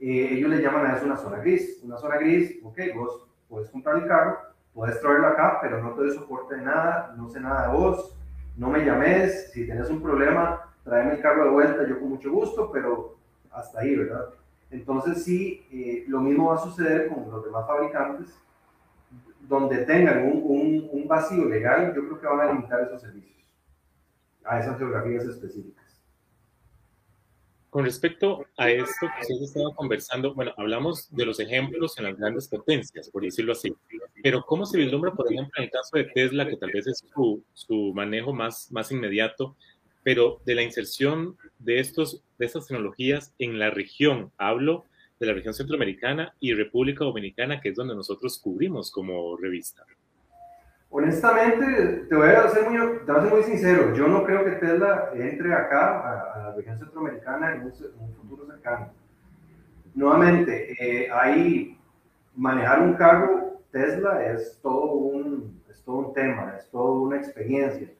eh, 0.00 0.28
ellos 0.32 0.50
le 0.50 0.62
llaman 0.62 0.86
a 0.86 0.96
eso 0.96 1.04
una 1.04 1.16
zona 1.16 1.38
gris. 1.38 1.80
Una 1.84 1.98
zona 1.98 2.16
gris, 2.16 2.58
ok, 2.64 2.78
vos 2.94 3.28
puedes 3.48 3.70
comprar 3.70 3.96
el 3.96 4.08
carro, 4.08 4.38
puedes 4.72 4.98
traerlo 5.00 5.28
acá, 5.28 5.58
pero 5.60 5.82
no 5.82 5.92
te 5.92 6.00
doy 6.00 6.10
soporte 6.12 6.56
de 6.56 6.62
nada, 6.62 7.14
no 7.16 7.28
sé 7.28 7.40
nada 7.40 7.68
de 7.68 7.76
vos, 7.76 8.16
no 8.56 8.70
me 8.70 8.84
llames, 8.84 9.52
si 9.52 9.66
tienes 9.66 9.90
un 9.90 10.02
problema, 10.02 10.74
tráeme 10.82 11.12
el 11.12 11.20
carro 11.20 11.44
de 11.44 11.50
vuelta, 11.50 11.86
yo 11.86 12.00
con 12.00 12.08
mucho 12.08 12.32
gusto, 12.32 12.70
pero 12.72 13.16
hasta 13.52 13.80
ahí, 13.80 13.94
¿verdad? 13.96 14.30
Entonces 14.70 15.22
sí, 15.22 15.66
eh, 15.70 16.04
lo 16.08 16.20
mismo 16.20 16.48
va 16.48 16.56
a 16.56 16.58
suceder 16.58 17.08
con 17.08 17.30
los 17.30 17.44
demás 17.44 17.66
fabricantes 17.66 18.40
donde 19.48 19.78
tengan 19.84 20.24
un, 20.24 20.88
un, 20.90 21.08
vacío 21.08 21.44
legal, 21.44 21.94
yo 21.94 22.04
creo 22.04 22.20
que 22.20 22.26
van 22.26 22.40
a 22.40 22.52
limitar 22.52 22.80
esos 22.80 23.00
servicios 23.00 23.34
a 24.44 24.60
esas 24.60 24.78
geografías 24.78 25.24
específicas. 25.24 25.84
Con 27.70 27.84
respecto 27.84 28.46
a 28.56 28.70
esto 28.70 29.00
que 29.00 29.22
ustedes 29.22 29.50
estaban 29.50 29.72
conversando, 29.72 30.34
bueno, 30.34 30.52
hablamos 30.56 31.08
de 31.14 31.26
los 31.26 31.40
ejemplos 31.40 31.98
en 31.98 32.04
las 32.04 32.16
grandes 32.16 32.46
potencias, 32.48 33.10
por 33.10 33.22
decirlo 33.22 33.52
así, 33.52 33.74
pero 34.22 34.42
¿cómo 34.42 34.64
se 34.64 34.78
vislumbra, 34.78 35.12
por 35.12 35.30
ejemplo, 35.30 35.52
en 35.56 35.64
el 35.64 35.70
caso 35.70 35.96
de 35.96 36.04
Tesla, 36.04 36.46
que 36.46 36.56
tal 36.56 36.70
vez 36.72 36.86
es 36.86 37.04
su, 37.12 37.42
su 37.52 37.92
manejo 37.94 38.32
más, 38.32 38.70
más 38.70 38.92
inmediato, 38.92 39.56
pero 40.04 40.40
de 40.44 40.54
la 40.54 40.62
inserción 40.62 41.36
de, 41.58 41.80
estos, 41.80 42.22
de 42.38 42.46
estas 42.46 42.68
tecnologías 42.68 43.34
en 43.38 43.58
la 43.58 43.70
región? 43.70 44.30
Hablo 44.38 44.84
de 45.18 45.26
la 45.26 45.32
región 45.32 45.54
centroamericana 45.54 46.34
y 46.40 46.54
República 46.54 47.04
Dominicana, 47.04 47.60
que 47.60 47.70
es 47.70 47.76
donde 47.76 47.94
nosotros 47.94 48.38
cubrimos 48.42 48.90
como 48.90 49.36
revista? 49.36 49.84
Honestamente, 50.90 52.06
te 52.08 52.14
voy 52.14 52.28
a 52.28 52.48
ser 52.48 52.70
muy, 52.70 52.78
te 53.04 53.12
voy 53.12 53.20
a 53.20 53.22
ser 53.22 53.32
muy 53.32 53.42
sincero, 53.42 53.94
yo 53.94 54.06
no 54.06 54.24
creo 54.24 54.44
que 54.44 54.52
Tesla 54.52 55.10
entre 55.14 55.52
acá, 55.52 56.32
a, 56.34 56.38
la 56.38 56.54
región 56.54 56.78
centroamericana, 56.78 57.54
en 57.54 57.62
un, 57.62 58.14
futuro 58.14 58.46
cercano. 58.46 58.92
Nuevamente, 59.94 60.74
eh, 60.78 61.08
ahí 61.10 61.78
manejar 62.36 62.80
un 62.82 62.94
carro 62.94 63.44
Tesla 63.74 64.24
es 64.24 64.60
todo 64.62 64.92
un, 64.92 65.60
es 65.68 65.82
todo 65.82 65.96
un 65.96 66.14
tema, 66.14 66.54
es 66.56 66.70
toda 66.70 66.92
una 66.92 67.16
experiencia. 67.16 67.90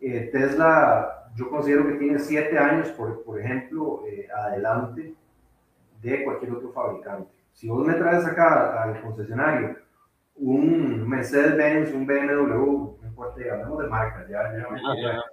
Eh, 0.00 0.28
Tesla, 0.30 1.30
yo 1.34 1.48
considero 1.48 1.86
que 1.86 1.94
tiene 1.94 2.18
siete 2.18 2.58
años, 2.58 2.90
por, 2.90 3.24
por 3.24 3.40
ejemplo, 3.40 4.04
eh, 4.06 4.28
adelante 4.30 5.14
de 6.00 6.24
cualquier 6.24 6.52
otro 6.52 6.72
fabricante. 6.72 7.30
Si 7.52 7.68
vos 7.68 7.86
me 7.86 7.94
traes 7.94 8.24
acá 8.24 8.82
al 8.82 9.00
concesionario 9.02 9.76
un 10.36 11.08
Mercedes-Benz, 11.08 11.92
un 11.92 12.06
BMW, 12.06 12.98
no 13.02 13.08
importa, 13.08 13.40
hablamos 13.52 13.82
de 13.82 13.88
marcas, 13.88 14.28
ya, 14.28 14.52
ya, 14.52 15.24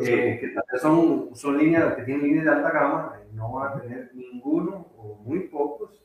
eh, 0.00 0.40
que 0.40 0.78
son, 0.78 1.34
son 1.34 1.58
líneas 1.58 1.94
que 1.94 2.02
tienen 2.02 2.24
líneas 2.24 2.44
de 2.44 2.50
alta 2.52 2.70
gama, 2.70 3.18
eh, 3.20 3.28
no 3.34 3.52
van 3.52 3.72
a 3.72 3.80
tener 3.82 4.10
ninguno 4.14 4.86
o 4.96 5.16
muy 5.24 5.40
pocos 5.48 6.02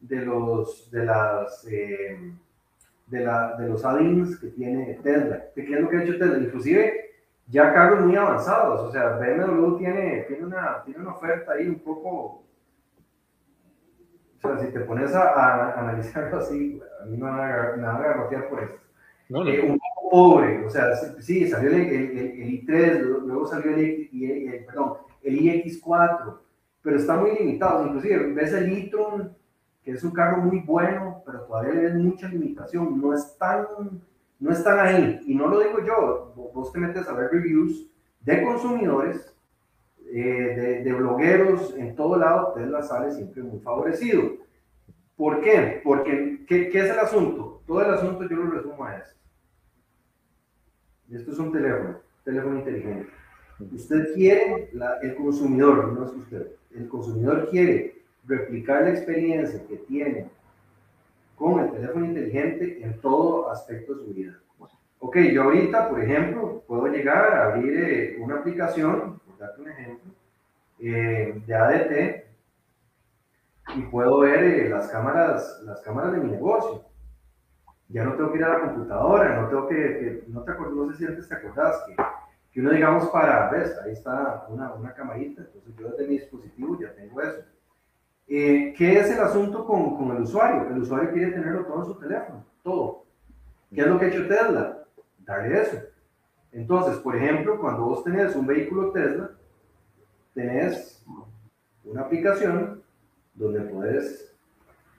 de 0.00 0.16
los 0.24 0.90
de 0.90 1.04
las 1.04 1.66
eh, 1.70 2.32
de, 3.06 3.20
la, 3.20 3.56
de 3.56 3.68
los 3.68 3.84
add-ins 3.84 4.38
que 4.38 4.48
tiene 4.48 4.94
Tesla. 5.02 5.44
¿Qué 5.54 5.62
es 5.62 5.80
lo 5.80 5.88
que 5.88 5.96
ha 5.96 6.02
hecho 6.02 6.18
Tesla? 6.18 6.38
Inclusive 6.38 7.08
ya 7.46 7.72
carros 7.72 8.04
muy 8.04 8.16
avanzados, 8.16 8.80
o 8.80 8.92
sea, 8.92 9.16
BMW 9.16 9.78
tiene, 9.78 10.24
tiene, 10.28 10.44
una, 10.44 10.82
tiene 10.84 11.00
una 11.00 11.12
oferta 11.12 11.52
ahí 11.52 11.66
un 11.66 11.78
poco 11.78 12.42
o 14.38 14.40
sea, 14.40 14.58
si 14.58 14.72
te 14.72 14.80
pones 14.80 15.14
a, 15.14 15.78
analizarlo 15.78 16.38
así, 16.38 16.80
a 17.02 17.04
mí 17.06 17.16
me 17.16 17.24
van 17.24 17.40
a, 17.40 17.76
me 17.76 17.82
van 17.82 17.96
a 17.96 18.00
garrotear 18.00 18.48
por 18.48 18.62
esto. 18.62 18.78
No, 19.28 19.44
no. 19.44 19.50
Eh, 19.50 19.60
un 19.60 19.78
poco 19.78 20.10
pobre, 20.10 20.64
o 20.64 20.70
sea, 20.70 20.94
sí, 21.20 21.48
salió 21.48 21.70
el, 21.70 21.76
el, 21.76 22.66
i3, 22.66 23.00
luego 23.26 23.46
salió 23.46 23.74
el, 23.74 24.64
perdón, 24.66 24.94
el 25.22 25.38
iX4, 25.38 26.38
pero 26.82 26.96
está 26.96 27.16
muy 27.16 27.34
limitado. 27.36 27.86
Inclusive, 27.86 28.32
ves 28.32 28.52
el 28.52 28.72
e-tron, 28.72 29.36
que 29.82 29.90
es 29.90 30.04
un 30.04 30.12
carro 30.12 30.38
muy 30.38 30.60
bueno, 30.60 31.22
pero 31.26 31.40
todavía 31.40 31.80
ves 31.80 31.94
mucha 31.96 32.28
limitación, 32.28 33.00
no 33.00 33.12
están, 33.14 33.66
no 34.38 34.50
están 34.52 34.78
ahí. 34.78 35.20
Y 35.26 35.34
no 35.34 35.48
lo 35.48 35.60
digo 35.60 35.84
yo, 35.84 36.32
vos 36.54 36.72
te 36.72 36.78
metes 36.78 37.06
a 37.08 37.12
ver 37.12 37.30
reviews 37.30 37.90
de 38.20 38.42
consumidores 38.42 39.34
eh, 40.10 40.82
de, 40.84 40.92
blogueros 40.92 41.74
en 41.76 41.94
todo 41.94 42.16
lado, 42.16 42.52
Tesla 42.54 42.82
sale 42.82 43.12
siempre 43.12 43.42
muy 43.42 43.60
favorecido. 43.60 44.22
¿Por 45.16 45.40
qué? 45.40 45.80
Porque, 45.84 46.44
¿qué, 46.46 46.68
¿qué, 46.70 46.78
es 46.80 46.90
el 46.90 46.98
asunto? 46.98 47.62
Todo 47.66 47.82
el 47.82 47.92
asunto 47.92 48.28
yo 48.28 48.36
lo 48.36 48.50
resumo 48.50 48.84
a 48.84 48.96
esto. 48.96 49.18
Esto 51.10 51.32
es 51.32 51.38
un 51.38 51.52
teléfono, 51.52 51.98
teléfono 52.24 52.58
inteligente. 52.58 53.08
Usted 53.72 54.14
quiere, 54.14 54.70
el 55.02 55.14
consumidor, 55.16 55.92
no 55.92 56.04
es 56.04 56.12
usted, 56.12 56.52
el 56.74 56.88
consumidor 56.88 57.48
quiere 57.50 58.02
replicar 58.24 58.82
la 58.82 58.90
experiencia 58.90 59.66
que 59.66 59.76
tiene 59.78 60.28
con 61.34 61.60
el 61.60 61.70
teléfono 61.72 62.04
inteligente 62.06 62.82
en 62.82 63.00
todo 63.00 63.50
aspecto 63.50 63.94
de 63.94 64.04
su 64.04 64.14
vida. 64.14 64.38
Ok, 65.00 65.16
yo 65.32 65.44
ahorita, 65.44 65.88
por 65.88 66.02
ejemplo, 66.02 66.62
puedo 66.66 66.88
llegar 66.88 67.32
a 67.32 67.54
abrir 67.54 67.78
eh, 67.78 68.16
una 68.20 68.36
aplicación 68.36 69.20
darte 69.38 69.60
un 69.60 69.68
ejemplo, 69.68 70.12
eh, 70.80 71.42
de 71.46 71.54
ADT 71.54 72.28
y 73.76 73.82
puedo 73.82 74.20
ver 74.20 74.44
eh, 74.44 74.68
las, 74.68 74.88
cámaras, 74.88 75.60
las 75.64 75.80
cámaras 75.80 76.12
de 76.12 76.18
mi 76.18 76.30
negocio. 76.30 76.84
Ya 77.88 78.04
no 78.04 78.14
tengo 78.14 78.30
que 78.32 78.38
ir 78.38 78.44
a 78.44 78.58
la 78.58 78.60
computadora, 78.60 79.40
no 79.40 79.48
tengo 79.48 79.66
que, 79.66 80.24
no, 80.28 80.42
te 80.42 80.52
no 80.52 80.90
sé 80.90 80.98
si 80.98 81.06
antes 81.06 81.28
te 81.28 81.34
acordás 81.34 81.82
que, 81.86 81.96
que 82.52 82.60
uno 82.60 82.70
digamos 82.70 83.08
para, 83.08 83.48
ves, 83.50 83.78
ahí 83.82 83.92
está 83.92 84.46
una, 84.48 84.74
una 84.74 84.92
camarita, 84.92 85.42
entonces 85.42 85.74
yo 85.76 85.88
desde 85.88 86.06
mi 86.06 86.18
dispositivo 86.18 86.78
ya 86.78 86.94
tengo 86.94 87.20
eso. 87.22 87.42
Eh, 88.26 88.74
¿Qué 88.76 88.98
es 88.98 89.10
el 89.10 89.20
asunto 89.20 89.64
con, 89.64 89.96
con, 89.96 90.14
el 90.14 90.22
usuario? 90.22 90.68
El 90.68 90.82
usuario 90.82 91.12
quiere 91.12 91.32
tenerlo 91.32 91.64
todo 91.64 91.80
en 91.80 91.86
su 91.86 91.94
teléfono, 91.98 92.44
todo. 92.62 93.04
¿Qué 93.74 93.80
es 93.80 93.86
lo 93.86 93.98
que 93.98 94.04
ha 94.04 94.08
hecho 94.08 94.28
Tesla? 94.28 94.84
Darle 95.20 95.62
eso. 95.62 95.78
Entonces, 96.52 96.96
por 96.98 97.16
ejemplo, 97.16 97.58
cuando 97.60 97.84
vos 97.84 98.04
tenés 98.04 98.34
un 98.34 98.46
vehículo 98.46 98.90
Tesla, 98.90 99.30
tenés 100.34 101.04
una 101.84 102.02
aplicación 102.02 102.82
donde 103.34 103.60
puedes 103.60 104.34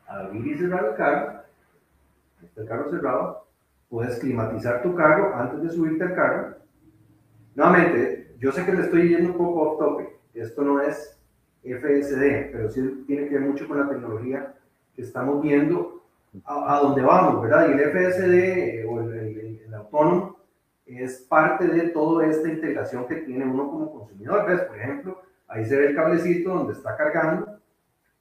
abrir 0.07 0.47
y 0.47 0.57
cerrar 0.57 0.85
el 0.85 0.95
carro, 0.95 1.41
este 2.43 2.65
carro 2.65 2.89
cerrado, 2.89 3.47
puedes 3.89 4.19
climatizar 4.19 4.81
tu 4.81 4.95
carro 4.95 5.35
antes 5.35 5.61
de 5.61 5.69
subirte 5.71 6.03
al 6.03 6.15
carro. 6.15 6.55
Nuevamente, 7.55 8.35
yo 8.39 8.51
sé 8.51 8.65
que 8.65 8.73
le 8.73 8.83
estoy 8.83 9.09
yendo 9.09 9.31
un 9.31 9.37
poco 9.37 9.61
off 9.61 9.79
topic, 9.79 10.09
esto 10.33 10.61
no 10.61 10.79
es 10.81 11.19
FSD, 11.63 12.51
pero 12.51 12.69
sí 12.69 13.03
tiene 13.05 13.27
que 13.27 13.37
ver 13.37 13.47
mucho 13.47 13.67
con 13.67 13.79
la 13.79 13.89
tecnología 13.89 14.55
que 14.95 15.01
estamos 15.01 15.41
viendo 15.41 16.03
a, 16.45 16.77
a 16.77 16.79
dónde 16.79 17.01
vamos, 17.01 17.41
¿verdad? 17.41 17.69
Y 17.69 17.71
el 17.73 17.91
FSD 17.91 18.87
o 18.87 19.01
el 19.01 19.73
autónomo 19.73 20.38
es 20.97 21.21
parte 21.29 21.67
de 21.67 21.89
toda 21.89 22.25
esta 22.25 22.49
integración 22.49 23.07
que 23.07 23.17
tiene 23.17 23.45
uno 23.45 23.69
como 23.69 23.91
consumidor. 23.91 24.47
¿Ves? 24.47 24.61
Por 24.61 24.77
ejemplo, 24.77 25.21
ahí 25.47 25.65
se 25.65 25.77
ve 25.77 25.87
el 25.87 25.95
cablecito 25.95 26.49
donde 26.49 26.73
está 26.73 26.97
cargando. 26.97 27.59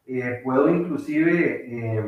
Eh, 0.06 0.40
puedo 0.44 0.68
inclusive 0.68 1.64
eh, 1.66 2.04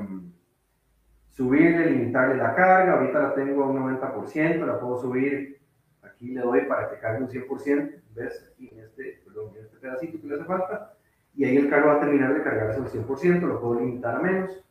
subirle, 1.29 1.91
limitarle 1.91 2.37
la 2.37 2.55
carga. 2.55 2.95
Ahorita 2.95 3.21
la 3.21 3.35
tengo 3.35 3.65
a 3.65 3.69
un 3.69 3.99
90%, 3.99 4.67
la 4.67 4.81
puedo 4.81 5.01
subir. 5.01 5.61
Aquí 6.03 6.31
le 6.33 6.41
doy 6.41 6.63
para 6.63 6.91
que 6.91 6.99
cargue 6.99 7.25
un 7.25 7.29
100%. 7.29 8.01
¿ves? 8.15 8.51
Aquí 8.53 8.69
en 8.73 8.81
este, 8.81 9.23
perdón, 9.25 9.53
en 9.57 9.65
este 9.65 9.79
pedacito 9.79 10.21
que 10.21 10.27
le 10.27 10.35
hace 10.35 10.45
falta, 10.45 10.95
y 11.35 11.45
ahí 11.45 11.57
el 11.57 11.71
carro 11.71 11.89
va 11.89 11.95
a 11.95 12.01
terminar 12.01 12.35
de 12.35 12.43
cargarse 12.43 12.81
al 12.81 13.07
100%, 13.07 13.41
lo 13.41 13.61
puedo 13.61 13.81
limitar 13.81 14.17
a 14.17 14.21
menos. 14.21 14.65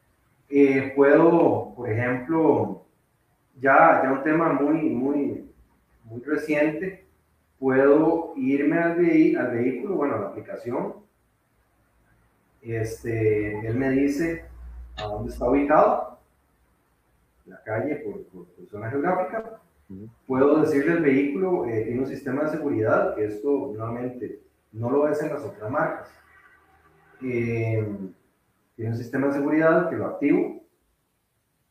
Eh, 0.49 0.93
puedo, 0.95 1.73
por 1.75 1.89
ejemplo, 1.89 2.85
ya, 3.59 4.01
ya 4.03 4.11
un 4.11 4.23
tema 4.23 4.53
muy, 4.53 4.89
muy, 4.89 5.48
muy 6.09 6.21
reciente, 6.21 7.05
puedo 7.59 8.33
irme 8.35 8.77
al, 8.77 8.91
al 9.37 9.51
vehículo, 9.51 9.95
bueno, 9.95 10.15
a 10.15 10.19
la 10.19 10.27
aplicación, 10.27 10.95
este, 12.61 13.67
él 13.67 13.75
me 13.75 13.91
dice 13.91 14.45
a 14.97 15.03
dónde 15.03 15.31
está 15.31 15.49
ubicado, 15.49 16.19
la 17.45 17.63
calle 17.63 17.95
por, 17.97 18.23
por, 18.25 18.67
zona 18.69 18.89
geográfica. 18.89 19.61
Puedo 20.27 20.61
decirle 20.61 20.91
al 20.91 21.01
vehículo, 21.01 21.65
eh, 21.65 21.83
tiene 21.85 22.01
un 22.01 22.07
sistema 22.07 22.43
de 22.43 22.49
seguridad, 22.49 23.15
que 23.15 23.25
esto 23.25 23.71
nuevamente 23.75 24.39
no 24.71 24.91
lo 24.91 25.07
es 25.07 25.21
en 25.23 25.29
las 25.29 25.43
otras 25.43 25.71
marcas. 25.71 26.09
Eh, 27.23 27.87
tiene 28.75 28.91
un 28.91 28.97
sistema 28.97 29.27
de 29.27 29.33
seguridad 29.33 29.89
que 29.89 29.95
lo 29.95 30.05
activo 30.05 30.61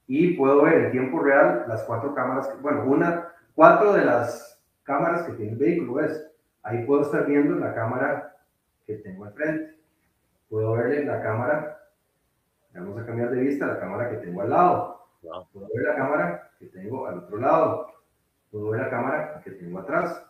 y 0.09 0.37
puedo 0.37 0.63
ver 0.63 0.87
en 0.87 0.91
tiempo 0.91 1.21
real 1.21 1.65
las 1.69 1.85
cuatro 1.85 2.15
cámaras, 2.15 2.51
bueno, 2.61 2.85
una, 2.85 3.18
cuatro 3.59 3.93
de 3.93 4.05
las 4.05 4.63
cámaras 4.85 5.23
que 5.23 5.33
tiene 5.33 5.51
el 5.51 5.59
vehículo, 5.59 5.99
es, 6.05 6.25
ahí 6.63 6.87
puedo 6.87 7.03
estar 7.03 7.27
viendo 7.27 7.57
la 7.57 7.75
cámara 7.75 8.37
que 8.87 8.95
tengo 8.99 9.25
al 9.25 9.33
frente. 9.33 9.75
Puedo 10.49 10.75
verle 10.75 11.05
la 11.05 11.21
cámara, 11.21 11.77
vamos 12.73 13.01
a 13.01 13.05
cambiar 13.05 13.33
de 13.33 13.41
vista, 13.41 13.67
la 13.67 13.81
cámara 13.81 14.11
que 14.11 14.19
tengo 14.19 14.43
al 14.43 14.51
lado, 14.51 15.09
puedo 15.53 15.67
ver 15.75 15.87
la 15.87 15.97
cámara 15.97 16.51
que 16.61 16.67
tengo 16.67 17.09
al 17.09 17.19
otro 17.19 17.37
lado, 17.39 17.89
puedo 18.53 18.71
ver 18.71 18.83
la 18.83 18.91
cámara 18.91 19.41
que 19.43 19.51
tengo 19.51 19.81
atrás. 19.81 20.25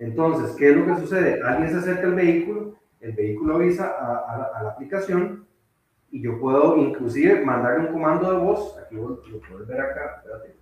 Entonces, 0.00 0.56
¿qué 0.56 0.70
es 0.70 0.76
lo 0.76 0.84
que 0.84 1.00
sucede? 1.00 1.40
Alguien 1.40 1.70
se 1.70 1.78
acerca 1.78 2.08
al 2.08 2.16
vehículo, 2.16 2.74
el 2.98 3.12
vehículo 3.12 3.54
avisa 3.54 3.92
a, 3.96 4.60
la, 4.60 4.70
aplicación 4.70 5.46
y 6.10 6.20
yo 6.20 6.40
puedo 6.40 6.76
inclusive 6.78 7.44
mandarle 7.44 7.86
un 7.86 7.92
comando 7.92 8.28
de 8.28 8.44
voz, 8.44 8.76
aquí 8.76 8.96
lo, 8.96 9.22
puedes 9.48 9.68
ver 9.68 9.80
acá, 9.80 10.16
espérate, 10.16 10.61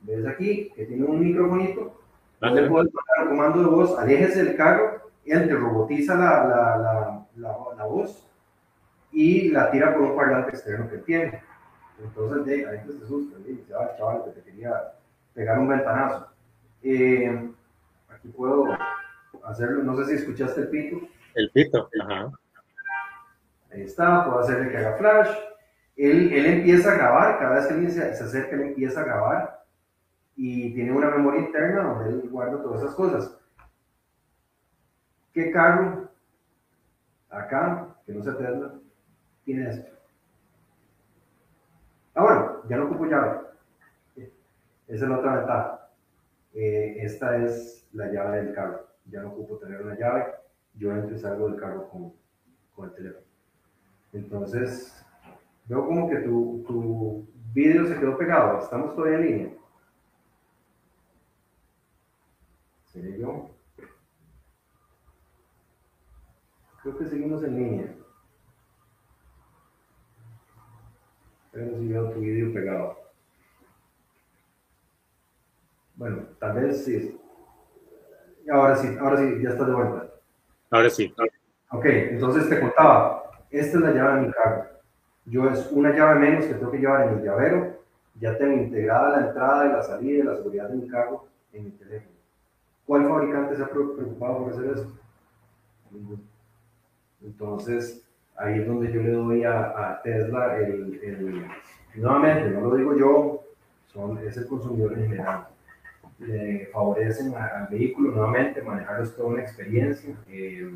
ves 0.00 0.26
aquí 0.26 0.70
que 0.74 0.86
tiene 0.86 1.04
un 1.04 1.20
microfonito, 1.20 2.00
puedes 2.40 2.70
mandar 2.70 3.22
un 3.22 3.28
comando 3.28 3.60
de 3.60 3.66
voz, 3.66 3.98
aléjese 3.98 4.44
del 4.44 4.56
carro 4.56 5.06
él 5.26 5.48
te 5.48 5.54
robotiza 5.54 6.14
la, 6.14 6.46
la, 6.46 7.26
la, 7.36 7.56
la, 7.76 7.84
voz 7.84 8.24
y 9.12 9.50
la 9.50 9.70
tira 9.70 9.92
por 9.92 10.02
un 10.02 10.16
parlante 10.16 10.50
externo 10.50 10.88
que 10.88 10.98
tiene. 10.98 11.42
Entonces, 12.00 12.44
de 12.44 12.66
ahí 12.66 12.80
se 12.86 13.04
asusta, 13.04 13.38
dice, 13.38 13.72
ah, 13.74 13.94
chaval, 13.96 14.24
que 14.24 14.40
te 14.40 14.42
quería 14.42 14.92
pegar 15.34 15.58
un 15.58 15.68
ventanazo. 15.68 16.28
Eh, 16.82 17.50
aquí 18.08 18.28
puedo 18.28 18.66
hacerlo, 19.44 19.82
no 19.82 19.96
sé 19.96 20.04
si 20.06 20.14
escuchaste 20.14 20.60
el 20.62 20.68
pito. 20.68 21.00
El 21.34 21.50
pito, 21.50 21.88
ajá. 22.00 22.30
Ahí 23.72 23.82
está, 23.82 24.24
puedo 24.24 24.40
hacerle 24.40 24.70
que 24.70 24.76
haga 24.76 24.96
flash. 24.96 25.30
Él, 25.96 26.32
él 26.32 26.46
empieza 26.46 26.92
a 26.92 26.96
grabar, 26.96 27.38
cada 27.38 27.56
vez 27.56 27.66
que 27.66 27.74
alguien 27.74 27.90
se, 27.90 28.14
se 28.14 28.24
acerca, 28.24 28.54
él 28.54 28.62
empieza 28.62 29.00
a 29.00 29.04
grabar 29.04 29.55
y 30.36 30.74
tiene 30.74 30.92
una 30.92 31.10
memoria 31.10 31.40
interna 31.40 31.82
donde 31.82 32.10
él 32.10 32.28
guarda 32.30 32.62
todas 32.62 32.82
esas 32.82 32.94
cosas. 32.94 33.38
¿Qué 35.32 35.50
carro 35.50 36.08
acá, 37.30 37.96
que 38.04 38.12
no 38.12 38.22
se 38.22 38.32
Tesla, 38.32 38.74
tiene 39.44 39.70
esto? 39.70 39.96
Ah, 42.14 42.22
bueno, 42.22 42.62
ya 42.68 42.76
no 42.76 42.84
ocupo 42.84 43.06
llave. 43.06 43.40
Esa 44.88 45.04
es 45.04 45.10
la 45.10 45.18
otra 45.18 45.36
ventaja. 45.36 45.90
Eh, 46.54 46.96
esta 47.00 47.36
es 47.36 47.88
la 47.92 48.10
llave 48.10 48.42
del 48.42 48.54
carro. 48.54 48.86
Ya 49.10 49.22
no 49.22 49.28
ocupo 49.28 49.58
tener 49.58 49.82
una 49.82 49.98
llave. 49.98 50.26
Yo 50.74 50.92
entro 50.92 51.14
y 51.14 51.18
salgo 51.18 51.48
del 51.48 51.60
carro 51.60 51.88
con, 51.88 52.12
con 52.74 52.88
el 52.88 52.94
teléfono. 52.94 53.26
Entonces, 54.12 55.04
veo 55.66 55.84
como 55.86 56.08
que 56.08 56.16
tu, 56.18 56.64
tu 56.66 57.26
vídeo 57.52 57.86
se 57.86 57.98
quedó 57.98 58.16
pegado. 58.16 58.58
Estamos 58.58 58.94
todavía 58.94 59.18
en 59.18 59.26
línea. 59.26 59.52
Creo 66.82 66.98
que 66.98 67.06
seguimos 67.06 67.42
en 67.42 67.56
línea. 67.56 67.94
Pero 71.52 71.78
si 71.78 71.88
veo 71.88 72.10
tu 72.10 72.20
vídeo 72.20 72.52
pegado. 72.52 72.98
Bueno, 75.96 76.22
tal 76.38 76.52
vez 76.52 76.84
sí. 76.84 77.18
Ahora 78.50 78.76
sí, 78.76 78.96
ahora 79.00 79.16
sí, 79.16 79.42
ya 79.42 79.50
está 79.50 79.64
de 79.64 79.72
vuelta. 79.74 80.10
Ahora 80.70 80.90
sí. 80.90 81.12
Ok, 81.70 81.84
entonces 81.84 82.48
te 82.48 82.60
contaba, 82.60 83.30
esta 83.50 83.78
es 83.78 83.82
la 83.82 83.92
llave 83.92 84.20
de 84.20 84.26
mi 84.26 84.32
carro. 84.32 84.66
Yo 85.24 85.50
es 85.50 85.68
una 85.72 85.92
llave 85.92 86.20
menos 86.20 86.44
que 86.44 86.54
tengo 86.54 86.70
que 86.70 86.78
llevar 86.78 87.08
en 87.08 87.18
el 87.18 87.24
llavero. 87.24 87.80
Ya 88.14 88.38
tengo 88.38 88.52
integrada 88.52 89.18
la 89.18 89.26
entrada 89.26 89.66
y 89.66 89.72
la 89.72 89.82
salida 89.82 90.18
y 90.18 90.22
la 90.22 90.36
seguridad 90.36 90.68
de 90.68 90.76
mi 90.76 90.88
carro 90.88 91.26
en 91.52 91.64
mi 91.64 91.70
teléfono. 91.72 92.15
¿Cuál 92.86 93.08
fabricante 93.08 93.56
se 93.56 93.62
ha 93.62 93.68
preocupado 93.68 94.44
por 94.44 94.52
hacer 94.52 94.70
eso? 94.70 94.92
Entonces, 97.20 98.06
ahí 98.36 98.60
es 98.60 98.66
donde 98.66 98.92
yo 98.92 99.02
le 99.02 99.10
doy 99.10 99.44
a, 99.44 100.00
Tesla 100.04 100.56
el, 100.58 101.46
nuevamente, 101.96 102.50
no 102.50 102.60
lo 102.60 102.76
digo 102.76 102.96
yo, 102.96 103.44
son, 103.92 104.18
es 104.18 104.36
el 104.36 104.46
consumidor 104.46 104.92
en 104.92 105.08
general. 105.08 105.48
Le 106.18 106.66
favorecen 106.66 107.34
al 107.34 107.66
vehículo 107.68 108.12
nuevamente, 108.12 108.62
manejar 108.62 109.02
es 109.02 109.14
toda 109.16 109.30
una 109.30 109.42
experiencia. 109.42 110.14
Eh, 110.28 110.70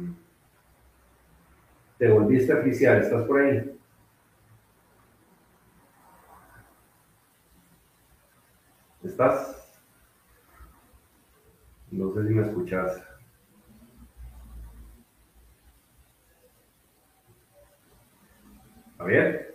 te 1.96 2.08
volviste 2.08 2.52
oficial, 2.52 3.00
¿estás 3.00 3.24
por 3.24 3.40
ahí? 3.40 3.78
¿Estás? 9.04 9.59
No 11.90 12.12
sé 12.14 12.28
si 12.28 12.34
me 12.34 12.42
escuchas. 12.42 13.02
ver. 19.10 19.50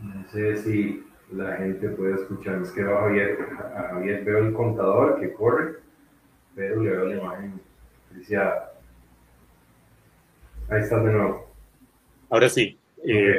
No 0.00 0.28
sé 0.30 0.56
si 0.56 1.06
la 1.30 1.56
gente 1.56 1.88
puede 1.90 2.14
escuchar. 2.14 2.62
Es 2.62 2.72
que 2.72 2.82
va 2.82 3.02
Javier, 3.02 3.38
Javier 3.90 4.24
veo 4.24 4.38
el 4.38 4.52
contador 4.52 5.20
que 5.20 5.32
corre, 5.32 5.76
pero 6.54 6.82
le 6.82 6.90
veo 6.90 7.04
la 7.06 7.16
imagen. 7.16 7.60
Decía, 8.10 8.70
ahí 10.68 10.80
está 10.80 10.98
de 11.02 11.12
nuevo. 11.12 11.41
Ahora 12.32 12.48
sí. 12.48 12.78
Eh, 13.04 13.36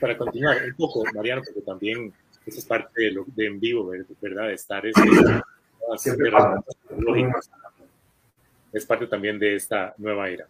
para 0.00 0.18
continuar 0.18 0.56
un 0.64 0.74
poco, 0.74 1.04
Mariano, 1.14 1.42
porque 1.44 1.60
también 1.60 2.12
esa 2.44 2.58
es 2.58 2.64
parte 2.64 3.04
de, 3.04 3.12
lo, 3.12 3.24
de 3.24 3.46
en 3.46 3.60
vivo, 3.60 3.92
¿verdad? 4.20 4.48
De 4.48 4.54
estar 4.54 4.84
este, 4.84 5.00
es 8.72 8.84
parte 8.84 9.06
también 9.06 9.38
de 9.38 9.54
esta 9.54 9.94
nueva 9.98 10.28
era. 10.28 10.48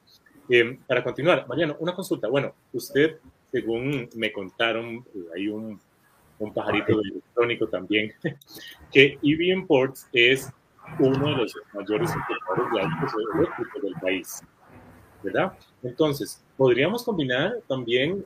Eh, 0.48 0.78
para 0.86 1.04
continuar, 1.04 1.46
Mariano, 1.46 1.76
una 1.78 1.94
consulta. 1.94 2.28
Bueno, 2.28 2.54
usted, 2.72 3.18
según 3.52 4.08
me 4.14 4.32
contaron, 4.32 5.04
hay 5.34 5.48
un, 5.48 5.78
un 6.38 6.54
pajarito 6.54 6.98
electrónico 6.98 7.66
también, 7.68 8.10
que 8.90 9.18
EV 9.22 9.52
Imports 9.52 10.08
es 10.14 10.50
uno 10.98 11.28
de 11.28 11.36
los 11.36 11.54
mayores 11.74 12.10
importadores 12.14 12.72
de 12.72 12.80
autos 12.80 13.12
eléctricos 13.34 13.82
del 13.82 13.94
país, 14.00 14.42
¿verdad? 15.22 15.52
Entonces, 15.82 16.42
podríamos 16.56 17.04
combinar 17.04 17.54
también 17.68 18.24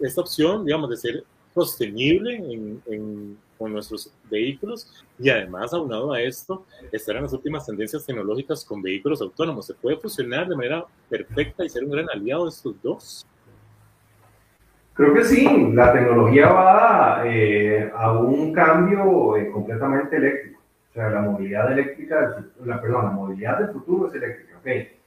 esta 0.00 0.20
opción, 0.20 0.64
digamos, 0.64 0.90
de 0.90 0.96
ser 0.96 1.24
sostenible 1.54 2.36
en, 2.36 3.38
con 3.58 3.72
nuestros 3.72 4.12
vehículos 4.30 5.04
y 5.18 5.28
además, 5.28 5.74
aunado 5.74 6.12
a 6.12 6.22
esto, 6.22 6.64
estar 6.92 7.16
en 7.16 7.24
las 7.24 7.32
últimas 7.32 7.66
tendencias 7.66 8.06
tecnológicas 8.06 8.64
con 8.64 8.80
vehículos 8.80 9.20
autónomos. 9.20 9.66
¿Se 9.66 9.74
puede 9.74 9.96
fusionar 9.96 10.48
de 10.48 10.56
manera 10.56 10.84
perfecta 11.08 11.64
y 11.64 11.68
ser 11.68 11.84
un 11.84 11.90
gran 11.90 12.08
aliado 12.08 12.44
de 12.44 12.50
estos 12.50 12.74
dos? 12.82 13.26
Creo 14.94 15.14
que 15.14 15.24
sí, 15.24 15.72
la 15.72 15.92
tecnología 15.92 16.48
va 16.48 17.22
eh, 17.26 17.90
a 17.94 18.12
un 18.18 18.52
cambio 18.52 19.36
eh, 19.36 19.50
completamente 19.50 20.16
eléctrico. 20.16 20.60
O 20.90 20.92
sea, 20.92 21.10
la 21.10 21.20
movilidad 21.22 21.72
eléctrica, 21.72 22.44
la, 22.64 22.80
perdón, 22.80 23.04
la 23.04 23.10
movilidad 23.10 23.58
del 23.58 23.68
futuro 23.68 24.08
es 24.08 24.14
eléctrica. 24.14 24.58
Okay. 24.58 24.99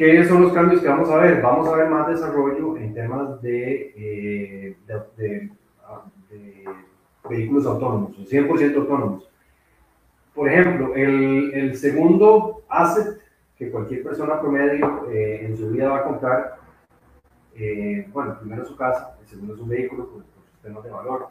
¿Qué 0.00 0.24
son 0.24 0.40
los 0.40 0.54
cambios 0.54 0.80
que 0.80 0.88
vamos 0.88 1.10
a 1.10 1.18
ver? 1.18 1.42
Vamos 1.42 1.68
a 1.68 1.76
ver 1.76 1.90
más 1.90 2.08
desarrollo 2.08 2.74
en 2.78 2.94
temas 2.94 3.42
de, 3.42 3.92
eh, 3.94 4.76
de, 5.18 5.50
vehículos 7.28 7.66
autónomos, 7.66 8.16
100% 8.16 8.76
autónomos. 8.76 9.30
Por 10.34 10.48
ejemplo, 10.48 10.94
el, 10.94 11.52
el, 11.52 11.76
segundo 11.76 12.62
asset 12.70 13.20
que 13.58 13.70
cualquier 13.70 14.02
persona 14.02 14.40
promedio 14.40 15.06
eh, 15.10 15.44
en 15.44 15.54
su 15.54 15.68
vida 15.68 15.90
va 15.90 15.98
a 15.98 16.04
comprar 16.04 16.56
Eh, 17.54 18.08
bueno, 18.10 18.38
primero 18.40 18.64
su 18.64 18.76
casa, 18.76 19.18
el 19.20 19.26
segundo 19.28 19.52
es 19.52 19.60
un 19.60 19.68
vehículo 19.68 20.08
por, 20.08 20.22
sus 20.22 20.62
temas 20.62 20.82
de 20.82 20.90
valor. 20.90 21.28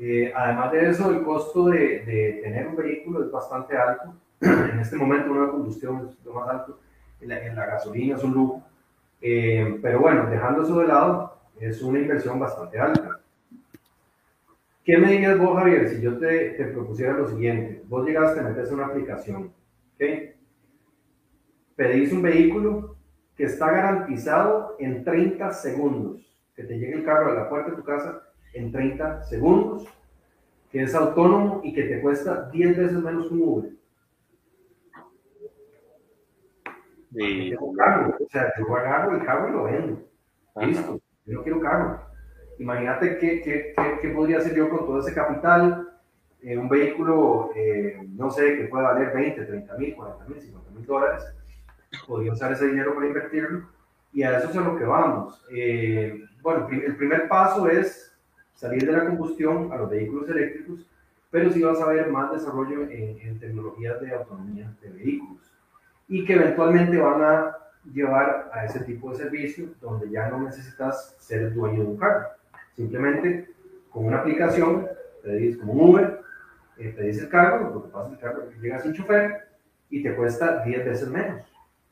Eh, 0.00 0.32
además 0.34 0.72
de 0.72 0.90
eso, 0.90 1.12
el 1.12 1.22
costo 1.22 1.68
de, 1.68 2.00
de, 2.04 2.40
tener 2.42 2.66
un 2.66 2.74
vehículo 2.74 3.22
es 3.22 3.30
bastante 3.30 3.76
alto. 3.76 4.14
en 4.40 4.80
este 4.80 4.96
momento 4.96 5.30
una 5.30 5.48
combustión 5.48 6.08
es 6.08 6.24
lo 6.24 6.32
más 6.32 6.48
alto, 6.48 6.80
la, 7.28 7.46
en 7.46 7.56
la 7.56 7.66
gasolina 7.66 8.16
es 8.16 8.24
un 8.24 8.34
lujo. 8.34 8.62
Eh, 9.20 9.78
pero 9.82 10.00
bueno, 10.00 10.28
dejando 10.30 10.62
eso 10.62 10.78
de 10.80 10.88
lado, 10.88 11.38
es 11.58 11.82
una 11.82 11.98
inversión 11.98 12.38
bastante 12.38 12.78
alta. 12.78 13.20
¿Qué 14.84 14.96
me 14.96 15.12
dirías 15.12 15.38
vos, 15.38 15.58
Javier, 15.58 15.88
si 15.88 16.00
yo 16.00 16.18
te, 16.18 16.50
te 16.50 16.64
propusiera 16.66 17.12
lo 17.12 17.28
siguiente? 17.28 17.82
Vos 17.86 18.06
llegaste, 18.06 18.40
metes 18.40 18.72
una 18.72 18.86
aplicación, 18.86 19.52
¿ok? 19.94 20.04
Pedís 21.76 22.12
un 22.12 22.22
vehículo 22.22 22.96
que 23.36 23.44
está 23.44 23.70
garantizado 23.70 24.76
en 24.78 25.04
30 25.04 25.52
segundos, 25.52 26.20
que 26.54 26.64
te 26.64 26.78
llegue 26.78 26.94
el 26.94 27.04
carro 27.04 27.30
a 27.30 27.34
la 27.34 27.48
puerta 27.48 27.70
de 27.70 27.76
tu 27.76 27.84
casa 27.84 28.22
en 28.52 28.72
30 28.72 29.24
segundos, 29.24 29.86
que 30.70 30.82
es 30.82 30.94
autónomo 30.94 31.60
y 31.62 31.72
que 31.72 31.84
te 31.84 32.00
cuesta 32.00 32.48
10 32.50 32.76
veces 32.76 33.02
menos 33.02 33.30
un 33.30 33.42
Uber. 33.42 33.70
Y... 37.12 37.56
Carro, 37.76 38.16
o 38.20 38.28
sea, 38.30 38.52
yo 38.56 38.76
agarro 38.76 39.16
el 39.16 39.24
carro 39.24 39.48
y 39.48 39.52
lo 39.52 39.64
vendo. 39.64 40.02
Listo, 40.56 41.00
yo 41.26 41.38
no 41.38 41.42
quiero 41.42 41.60
carro. 41.60 42.00
Imagínate 42.58 43.18
qué, 43.18 43.40
qué, 43.40 43.74
qué, 44.00 44.08
podría 44.10 44.38
hacer 44.38 44.54
yo 44.54 44.68
con 44.68 44.80
todo 44.80 45.00
ese 45.00 45.14
capital. 45.14 45.88
Eh, 46.42 46.56
un 46.56 46.68
vehículo, 46.68 47.50
eh, 47.54 47.98
no 48.10 48.30
sé, 48.30 48.56
que 48.56 48.64
pueda 48.64 48.92
valer 48.92 49.14
20, 49.14 49.44
30 49.44 49.78
mil, 49.78 49.94
40 49.94 50.24
mil, 50.26 50.40
50 50.40 50.70
mil 50.70 50.86
dólares. 50.86 51.24
Podría 52.06 52.32
usar 52.32 52.52
ese 52.52 52.66
dinero 52.66 52.94
para 52.94 53.06
invertirlo. 53.06 53.68
Y 54.12 54.22
a 54.22 54.38
eso 54.38 54.50
es 54.50 54.56
a 54.56 54.60
lo 54.60 54.76
que 54.76 54.84
vamos. 54.84 55.44
Eh, 55.52 56.24
bueno, 56.42 56.68
el 56.70 56.96
primer 56.96 57.28
paso 57.28 57.68
es 57.68 58.14
salir 58.54 58.84
de 58.84 58.92
la 58.92 59.06
combustión 59.06 59.72
a 59.72 59.76
los 59.76 59.90
vehículos 59.90 60.28
eléctricos, 60.28 60.86
pero 61.30 61.50
sí 61.50 61.62
vas 61.62 61.80
a 61.80 61.86
ver 61.86 62.10
más 62.10 62.32
desarrollo 62.32 62.82
en, 62.82 63.18
en 63.20 63.38
tecnologías 63.38 64.00
de 64.00 64.14
autonomía 64.14 64.74
de 64.82 64.90
vehículos 64.90 65.49
y 66.10 66.24
que 66.24 66.34
eventualmente 66.34 66.98
van 66.98 67.22
a 67.22 67.56
llevar 67.94 68.50
a 68.52 68.64
ese 68.64 68.80
tipo 68.80 69.10
de 69.10 69.16
servicio 69.16 69.68
donde 69.80 70.10
ya 70.10 70.28
no 70.28 70.40
necesitas 70.42 71.16
ser 71.20 71.54
dueño 71.54 71.84
de 71.84 71.86
un 71.86 71.96
carro. 71.96 72.26
Simplemente 72.74 73.48
con 73.90 74.06
una 74.06 74.18
aplicación, 74.18 74.88
dices 75.24 75.56
como 75.58 75.72
un 75.72 75.90
Uber, 75.90 76.20
eh, 76.78 76.94
dice 77.00 77.22
el 77.22 77.28
cargo, 77.28 77.70
lo 77.72 77.84
que 77.84 77.88
pasa 77.90 78.12
es 78.12 78.18
que 78.18 78.26
el 78.26 78.32
carro 78.32 78.50
llega 78.60 78.80
sin 78.80 78.92
chofer 78.92 79.48
y 79.88 80.02
te 80.02 80.14
cuesta 80.16 80.64
10 80.64 80.84
veces 80.84 81.08
menos. 81.08 81.42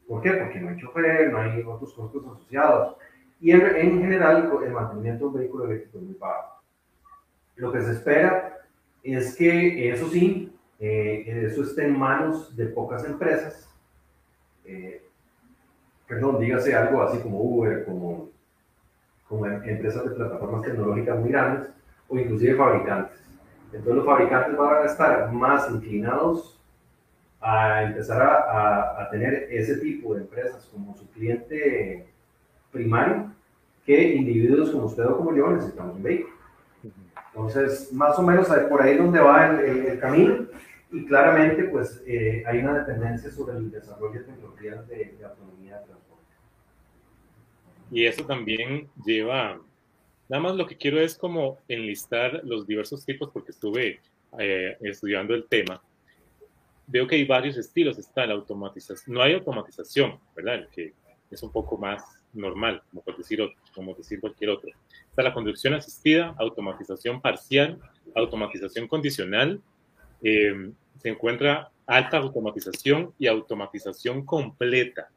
¿Por 0.09 0.21
qué? 0.21 0.33
Porque 0.33 0.61
no 0.61 0.71
hay 0.71 0.77
chofer, 0.77 1.31
no 1.31 1.39
hay 1.39 1.63
otros 1.63 1.95
costos 1.95 2.25
asociados. 2.27 2.97
Y 3.41 3.53
en, 3.53 3.61
en 3.61 4.01
general, 4.01 4.51
el 4.65 4.73
mantenimiento 4.73 5.27
de 5.27 5.29
un 5.29 5.35
vehículo 5.35 5.65
eléctrico 5.67 5.99
es 5.99 6.05
muy 6.05 6.15
bajo. 6.15 6.61
Lo 7.55 7.71
que 7.71 7.83
se 7.83 7.93
espera 7.93 8.59
es 9.05 9.37
que 9.37 9.93
eso 9.93 10.09
sí, 10.09 10.53
eh, 10.81 11.45
eso 11.47 11.63
esté 11.63 11.87
en 11.87 11.97
manos 11.97 12.57
de 12.57 12.67
pocas 12.67 13.05
empresas 13.05 13.68
eh, 14.69 15.03
perdón, 16.07 16.39
dígase 16.39 16.75
algo 16.75 17.03
así 17.03 17.19
como 17.19 17.41
Uber, 17.41 17.85
como, 17.85 18.29
como 19.29 19.47
em, 19.47 19.63
empresas 19.65 20.05
de 20.05 20.11
plataformas 20.11 20.63
tecnológicas 20.63 21.19
muy 21.19 21.31
grandes 21.31 21.71
o 22.09 22.19
inclusive 22.19 22.55
fabricantes. 22.55 23.19
Entonces 23.73 23.95
los 23.95 24.07
fabricantes 24.07 24.57
van 24.57 24.83
a 24.83 24.87
estar 24.87 25.33
más 25.33 25.71
inclinados 25.71 26.61
a 27.41 27.83
empezar 27.85 28.21
a, 28.21 29.03
a, 29.03 29.11
tener 29.11 29.47
ese 29.51 29.77
tipo 29.77 30.15
de 30.15 30.23
empresas 30.23 30.69
como 30.73 30.97
su 30.97 31.09
cliente 31.11 32.07
primario 32.73 33.31
que 33.87 34.15
individuos 34.15 34.71
como 34.71 34.87
usted 34.87 35.07
o 35.07 35.17
como 35.17 35.35
yo 35.35 35.51
necesitamos 35.51 35.97
un 35.97 36.03
vehículo. 36.03 36.35
Entonces, 37.33 37.93
más 37.93 38.19
o 38.19 38.23
menos 38.23 38.49
por 38.69 38.83
ahí 38.83 38.93
es 38.95 38.99
donde 38.99 39.21
va 39.21 39.47
el, 39.47 39.87
el 39.87 40.01
camino 40.01 40.47
y 40.91 41.05
claramente, 41.05 41.65
pues, 41.65 42.03
eh, 42.07 42.43
hay 42.47 42.59
una 42.59 42.79
dependencia 42.79 43.31
sobre 43.31 43.59
el 43.59 43.71
desarrollo 43.71 44.21
de 44.21 44.27
tecnologías 44.27 44.89
de, 44.89 45.19
autonomía 45.23 45.79
de 45.79 45.87
transporte. 45.87 46.25
Y 47.91 48.07
eso 48.07 48.25
también 48.25 48.89
lleva, 49.05 49.61
nada 50.29 50.43
más 50.43 50.57
lo 50.57 50.67
que 50.67 50.77
quiero 50.77 50.99
es 51.01 51.15
como 51.17 51.59
enlistar 51.69 52.41
los 52.45 52.67
diversos 52.67 53.05
tipos, 53.05 53.31
porque 53.31 53.51
estuve 53.51 54.01
eh, 54.39 54.77
estudiando 54.81 55.35
el 55.35 55.47
tema. 55.47 55.83
Veo 56.87 57.07
que 57.07 57.17
hay 57.17 57.27
varios 57.27 57.59
estilos, 57.59 57.99
está 57.99 58.25
la 58.25 58.33
automatización, 58.35 59.15
no 59.15 59.21
hay 59.21 59.35
automatización, 59.35 60.19
¿verdad? 60.35 60.69
Que 60.73 60.95
es 61.31 61.43
un 61.43 61.53
poco 61.53 61.77
más 61.77 62.03
normal, 62.33 62.83
como 62.89 63.03
por 63.03 63.17
decir 63.19 63.43
otro, 63.43 63.59
como 63.75 63.95
decir 63.95 64.21
cualquier 64.21 64.51
otro. 64.51 64.71
Está 65.11 65.23
la 65.23 65.35
conducción 65.35 65.75
asistida, 65.75 66.35
automatización 66.39 67.21
parcial, 67.21 67.79
automatización 68.15 68.89
condicional, 68.89 69.61
eh, 70.23 70.73
se 70.99 71.09
encuentra 71.09 71.71
alta 71.87 72.19
automatización 72.19 73.15
y 73.19 73.27
automatización 73.27 74.25
completa. 74.25 75.11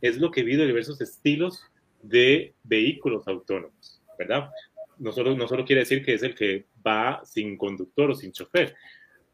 Es 0.00 0.18
lo 0.18 0.30
que 0.30 0.42
vi 0.42 0.56
de 0.56 0.66
diversos 0.66 1.00
estilos 1.00 1.64
de 2.02 2.54
vehículos 2.64 3.28
autónomos, 3.28 4.02
¿verdad? 4.18 4.50
No 4.98 5.12
solo, 5.12 5.36
no 5.36 5.46
solo 5.46 5.64
quiere 5.64 5.80
decir 5.80 6.04
que 6.04 6.14
es 6.14 6.22
el 6.22 6.34
que 6.34 6.66
va 6.84 7.22
sin 7.24 7.56
conductor 7.56 8.10
o 8.10 8.14
sin 8.14 8.32
chofer, 8.32 8.74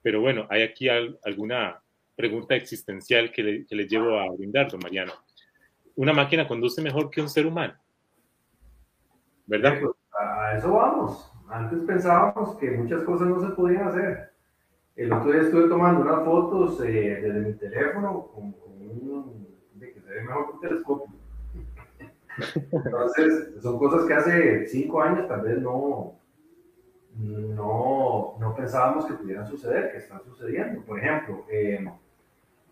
pero 0.03 0.21
bueno, 0.21 0.47
hay 0.51 0.63
aquí 0.63 0.89
alguna 0.89 1.81
pregunta 2.17 2.55
existencial 2.55 3.31
que 3.33 3.43
le, 3.43 3.67
que 3.67 3.77
le 3.77 3.87
llevo 3.87 4.19
a 4.19 4.31
brindar, 4.33 4.71
don 4.71 4.81
Mariano. 4.83 5.13
¿Una 5.95 6.13
máquina 6.13 6.47
conduce 6.47 6.83
mejor 6.83 7.11
que 7.11 7.21
un 7.21 7.29
ser 7.29 7.47
humano? 7.47 7.75
¿Verdad? 9.47 9.81
A 10.13 10.57
eso 10.57 10.73
vamos. 10.73 11.33
Antes 11.49 11.81
pensábamos 11.81 12.57
que 12.59 12.71
muchas 12.73 13.03
cosas 13.05 13.29
no 13.29 13.41
se 13.41 13.55
podían 13.55 13.89
hacer. 13.89 14.33
El 14.99 15.13
otro 15.13 15.31
día 15.31 15.43
estuve 15.43 15.69
tomando 15.69 16.01
unas 16.01 16.25
fotos 16.25 16.81
eh, 16.85 17.21
desde 17.23 17.41
mi 17.41 17.53
teléfono 17.53 18.33
con, 18.35 18.47
un, 18.81 19.47
de 19.75 19.93
que 19.93 20.01
se 20.01 20.11
ve 20.11 20.23
mejor 20.23 20.47
que 20.47 20.53
un 20.55 20.61
telescopio. 20.61 21.15
Entonces, 22.73 23.63
son 23.63 23.79
cosas 23.79 24.09
que 24.09 24.15
hace 24.15 24.67
cinco 24.67 25.01
años 25.01 25.29
tal 25.29 25.43
vez 25.43 25.63
no, 25.63 26.15
no, 27.15 28.35
no 28.41 28.57
pensábamos 28.57 29.07
que 29.07 29.15
pudieran 29.15 29.47
suceder, 29.47 29.93
que 29.93 29.99
están 29.99 30.21
sucediendo. 30.25 30.83
Por 30.83 30.99
ejemplo, 30.99 31.45
eh, 31.49 31.89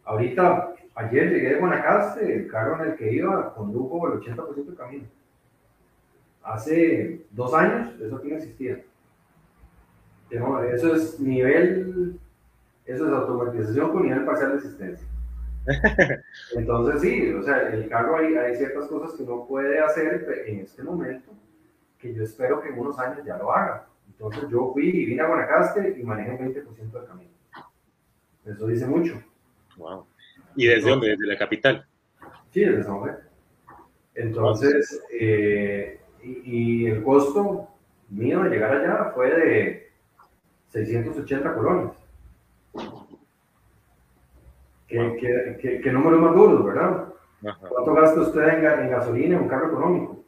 ahorita, 0.03 0.75
ayer 0.97 1.31
llegué 1.31 1.51
de 1.51 1.61
Guanacaste, 1.61 2.39
el 2.39 2.49
carro 2.49 2.83
en 2.83 2.91
el 2.91 2.97
que 2.97 3.13
iba 3.13 3.55
condujo 3.55 4.09
el 4.09 4.19
80% 4.21 4.65
del 4.65 4.75
camino. 4.75 5.05
Hace 6.43 7.25
dos 7.31 7.55
años 7.55 7.95
eso 8.01 8.17
aquí 8.17 8.31
no 8.31 8.37
existía 8.37 8.83
eso 10.31 10.95
es 10.95 11.21
nivel, 11.21 12.19
eso 12.85 13.07
es 13.07 13.13
automatización 13.13 13.93
con 13.93 14.03
nivel 14.03 14.25
parcial 14.25 14.51
de 14.51 14.57
existencia. 14.57 15.07
Entonces 16.57 17.01
sí, 17.01 17.33
o 17.33 17.43
sea, 17.43 17.69
el 17.69 17.89
carro 17.89 18.17
hay, 18.19 18.35
hay 18.37 18.57
ciertas 18.57 18.87
cosas 18.87 19.17
que 19.17 19.25
no 19.25 19.47
puede 19.47 19.81
hacer 19.81 20.27
en 20.47 20.61
este 20.61 20.83
momento, 20.83 21.33
que 21.99 22.15
yo 22.15 22.23
espero 22.23 22.61
que 22.61 22.69
en 22.69 22.79
unos 22.79 22.99
años 22.99 23.25
ya 23.25 23.37
lo 23.37 23.53
haga. 23.53 23.89
Entonces 24.09 24.49
yo 24.49 24.71
fui 24.73 24.89
y 24.89 25.07
vine 25.07 25.23
a 25.23 25.27
Guanacaste 25.27 25.97
y 25.99 26.03
manejé 26.03 26.31
un 26.31 26.55
20% 26.55 26.93
del 26.93 27.07
camino. 27.07 27.31
Eso 28.45 28.67
dice 28.67 28.87
mucho. 28.87 29.21
Wow. 29.77 30.07
¿Y 30.55 30.67
desde 30.67 30.89
dónde? 30.89 31.09
¿Desde 31.09 31.27
la 31.27 31.37
capital? 31.37 31.87
Sí, 32.51 32.61
desde 32.61 32.85
San 32.85 32.99
José. 33.01 33.13
Entonces, 34.15 35.03
eh, 35.13 36.01
y, 36.23 36.41
y, 36.45 36.87
el 36.87 37.03
costo 37.03 37.69
mío 38.09 38.43
de 38.45 38.51
llegar 38.51 38.73
allá 38.73 39.13
fue 39.15 39.31
de 39.31 39.86
680 40.69 41.55
colones. 41.55 41.93
¿Qué, 44.89 45.59
qué, 45.61 45.81
qué, 45.83 45.93
números 45.93 46.21
más 46.21 46.35
duros, 46.35 46.65
¿verdad? 46.65 47.09
¿Cuánto 47.69 47.95
gasta 47.95 48.21
usted 48.21 48.49
en, 48.49 48.91
gasolina 48.91 49.37
en 49.37 49.43
un 49.43 49.49
carro 49.49 49.69
económico? 49.69 50.25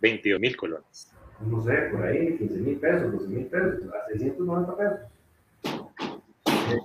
22 0.00 0.40
mil 0.40 0.56
colones. 0.56 1.12
No 1.40 1.62
sé, 1.62 1.72
por 1.90 2.02
ahí, 2.04 2.36
15 2.38 2.54
mil 2.60 2.78
pesos, 2.78 3.12
12 3.12 3.28
mil 3.28 3.46
pesos, 3.46 3.80
690 4.12 4.76
pesos. 4.76 5.00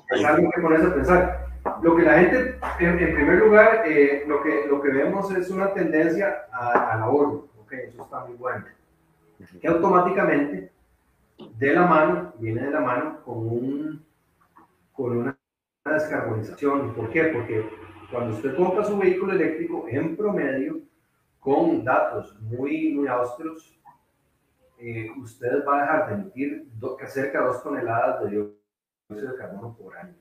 Es 0.10 0.26
algo 0.26 0.52
que 0.52 0.62
pones 0.62 0.84
a 0.84 0.94
pensar. 0.94 1.48
Lo 1.82 1.96
que 1.96 2.04
la 2.04 2.20
gente, 2.20 2.60
en, 2.80 3.16
primer 3.16 3.40
lugar, 3.40 3.84
eh, 3.86 4.24
lo, 4.28 4.42
que, 4.42 4.66
lo 4.68 4.82
que 4.82 4.90
vemos 4.90 5.32
es 5.32 5.50
una 5.50 5.74
tendencia 5.74 6.48
al 6.52 7.02
ahorro. 7.02 7.48
Ok, 7.62 7.74
eso 7.74 8.04
está 8.04 8.26
muy 8.26 8.36
bueno. 8.36 8.66
Que 9.62 9.68
automáticamente 9.68 10.72
de 11.38 11.74
la 11.74 11.86
mano, 11.86 12.34
viene 12.40 12.64
de 12.64 12.72
la 12.72 12.80
mano 12.80 13.22
con, 13.24 13.38
un, 13.38 14.06
con 14.92 15.18
una 15.18 15.38
descarbonización. 15.86 16.94
¿Por 16.94 17.10
qué? 17.10 17.26
Porque 17.26 17.68
cuando 18.12 18.36
usted 18.36 18.56
compra 18.56 18.84
su 18.84 18.98
vehículo 18.98 19.34
eléctrico, 19.34 19.86
en 19.88 20.16
promedio, 20.16 20.82
con 21.40 21.84
datos 21.84 22.40
muy, 22.42 22.94
muy 22.94 23.08
austeros, 23.08 23.78
eh, 24.80 25.10
usted 25.18 25.66
va 25.66 25.78
a 25.78 25.82
dejar 25.82 26.08
de 26.08 26.14
emitir 26.16 26.68
cerca 27.08 27.40
de 27.40 27.48
2 27.48 27.64
toneladas 27.64 28.24
de 28.24 28.30
dióxido 28.30 29.32
de 29.32 29.38
carbono 29.38 29.76
por 29.76 29.98
año. 29.98 30.16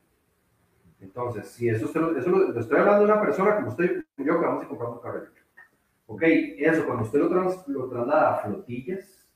Entonces, 1.00 1.48
si 1.48 1.68
eso, 1.68 1.87
usted, 1.87 2.00
eso 2.16 2.31
lo, 2.31 2.59
estoy 2.59 2.79
hablando 2.79 3.07
de 3.07 3.12
una 3.12 3.20
persona 3.20 3.57
como 3.57 3.68
usted 3.68 4.02
yo 4.16 4.40
que 4.40 4.46
vamos 4.46 4.64
a 4.64 4.68
comprar 4.68 4.90
un 4.90 5.00
carro 5.00 5.18
eléctrico. 5.18 5.46
Ok, 6.07 6.22
eso, 6.22 6.87
cuando 6.87 7.05
usted 7.05 7.18
lo, 7.18 7.29
trans, 7.29 7.68
lo 7.68 7.88
traslada 7.88 8.35
a 8.35 8.38
flotillas, 8.38 9.29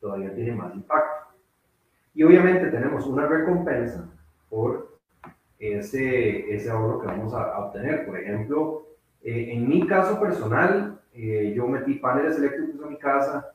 todavía 0.00 0.34
tiene 0.34 0.52
más 0.52 0.74
impacto. 0.74 1.25
Y 2.16 2.22
obviamente 2.22 2.68
tenemos 2.68 3.06
una 3.06 3.26
recompensa 3.26 4.08
por 4.48 4.96
ese, 5.58 6.54
ese 6.54 6.70
ahorro 6.70 6.98
que 6.98 7.08
vamos 7.08 7.34
a, 7.34 7.58
obtener. 7.58 8.06
Por 8.06 8.18
ejemplo, 8.18 8.86
eh, 9.22 9.52
en 9.52 9.68
mi 9.68 9.86
caso 9.86 10.18
personal, 10.18 10.98
eh, 11.12 11.52
yo 11.54 11.68
metí 11.68 11.96
paneles 11.96 12.38
eléctricos 12.38 12.82
a 12.82 12.88
mi 12.88 12.96
casa, 12.96 13.52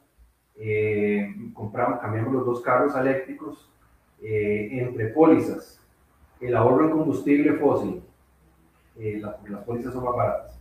eh, 0.56 1.34
compramos, 1.56 2.00
cambiamos 2.02 2.34
los 2.34 2.46
dos 2.46 2.62
carros 2.62 2.96
eléctricos 2.96 3.68
entre 4.24 5.08
pólizas, 5.08 5.84
el 6.40 6.56
ahorro 6.56 6.86
en 6.86 6.92
combustible 6.92 7.54
fósil, 7.54 8.04
las 9.50 9.64
pólizas 9.66 9.92
son 9.94 10.04
más 10.04 10.16
baratas. 10.16 10.60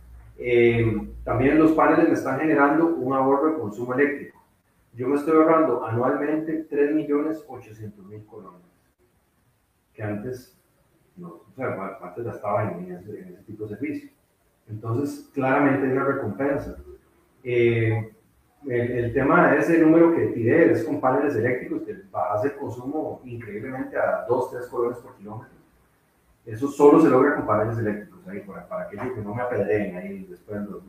también 1.23 1.59
los 1.59 1.73
paneles 1.73 2.07
me 2.07 2.15
están 2.15 2.39
generando 2.39 2.87
un 2.87 3.13
ahorro 3.13 3.51
de 3.51 3.59
consumo 3.59 3.93
eléctrico. 3.93 4.40
Yo 4.93 5.07
me 5.07 5.15
estoy 5.15 5.35
ahorrando 5.35 5.85
anualmente 5.85 6.67
3.800.000 6.69 8.25
colones, 8.25 8.61
que 9.93 10.03
antes, 10.03 10.57
no, 11.15 11.27
o 11.27 11.53
sea, 11.55 11.97
antes 12.01 12.25
ya 12.25 12.31
estaba 12.31 12.71
en 12.71 12.91
ese, 12.91 13.19
en 13.19 13.33
ese 13.33 13.43
tipo 13.43 13.63
de 13.63 13.75
servicio. 13.75 14.09
Entonces, 14.67 15.29
claramente 15.33 15.85
hay 15.85 15.93
una 15.93 16.05
recompensa. 16.05 16.77
Eh, 17.43 18.13
el, 18.67 19.13
tema 19.13 19.51
de 19.51 19.57
ese 19.57 19.79
número 19.79 20.13
que 20.13 20.27
tiré 20.27 20.71
es 20.71 20.83
con 20.83 21.01
paneles 21.01 21.35
eléctricos 21.35 21.81
que 21.81 21.95
a 22.13 22.33
hacer 22.33 22.57
consumo 22.57 23.21
increíblemente 23.25 23.97
a 23.97 24.25
2, 24.27 24.51
3 24.51 24.67
colones 24.67 24.97
por 24.99 25.15
kilómetro. 25.15 25.55
Eso 26.45 26.67
solo 26.67 27.01
se 27.01 27.09
logra 27.09 27.35
con 27.35 27.47
paneles 27.47 27.77
eléctricos, 27.77 28.27
ahí, 28.27 28.41
para, 28.41 28.67
para 28.67 28.89
que 28.89 28.97
no 28.97 29.33
me 29.33 29.41
apedreen 29.41 29.95
ahí 29.95 30.25
después 30.29 30.61
los, 30.69 30.83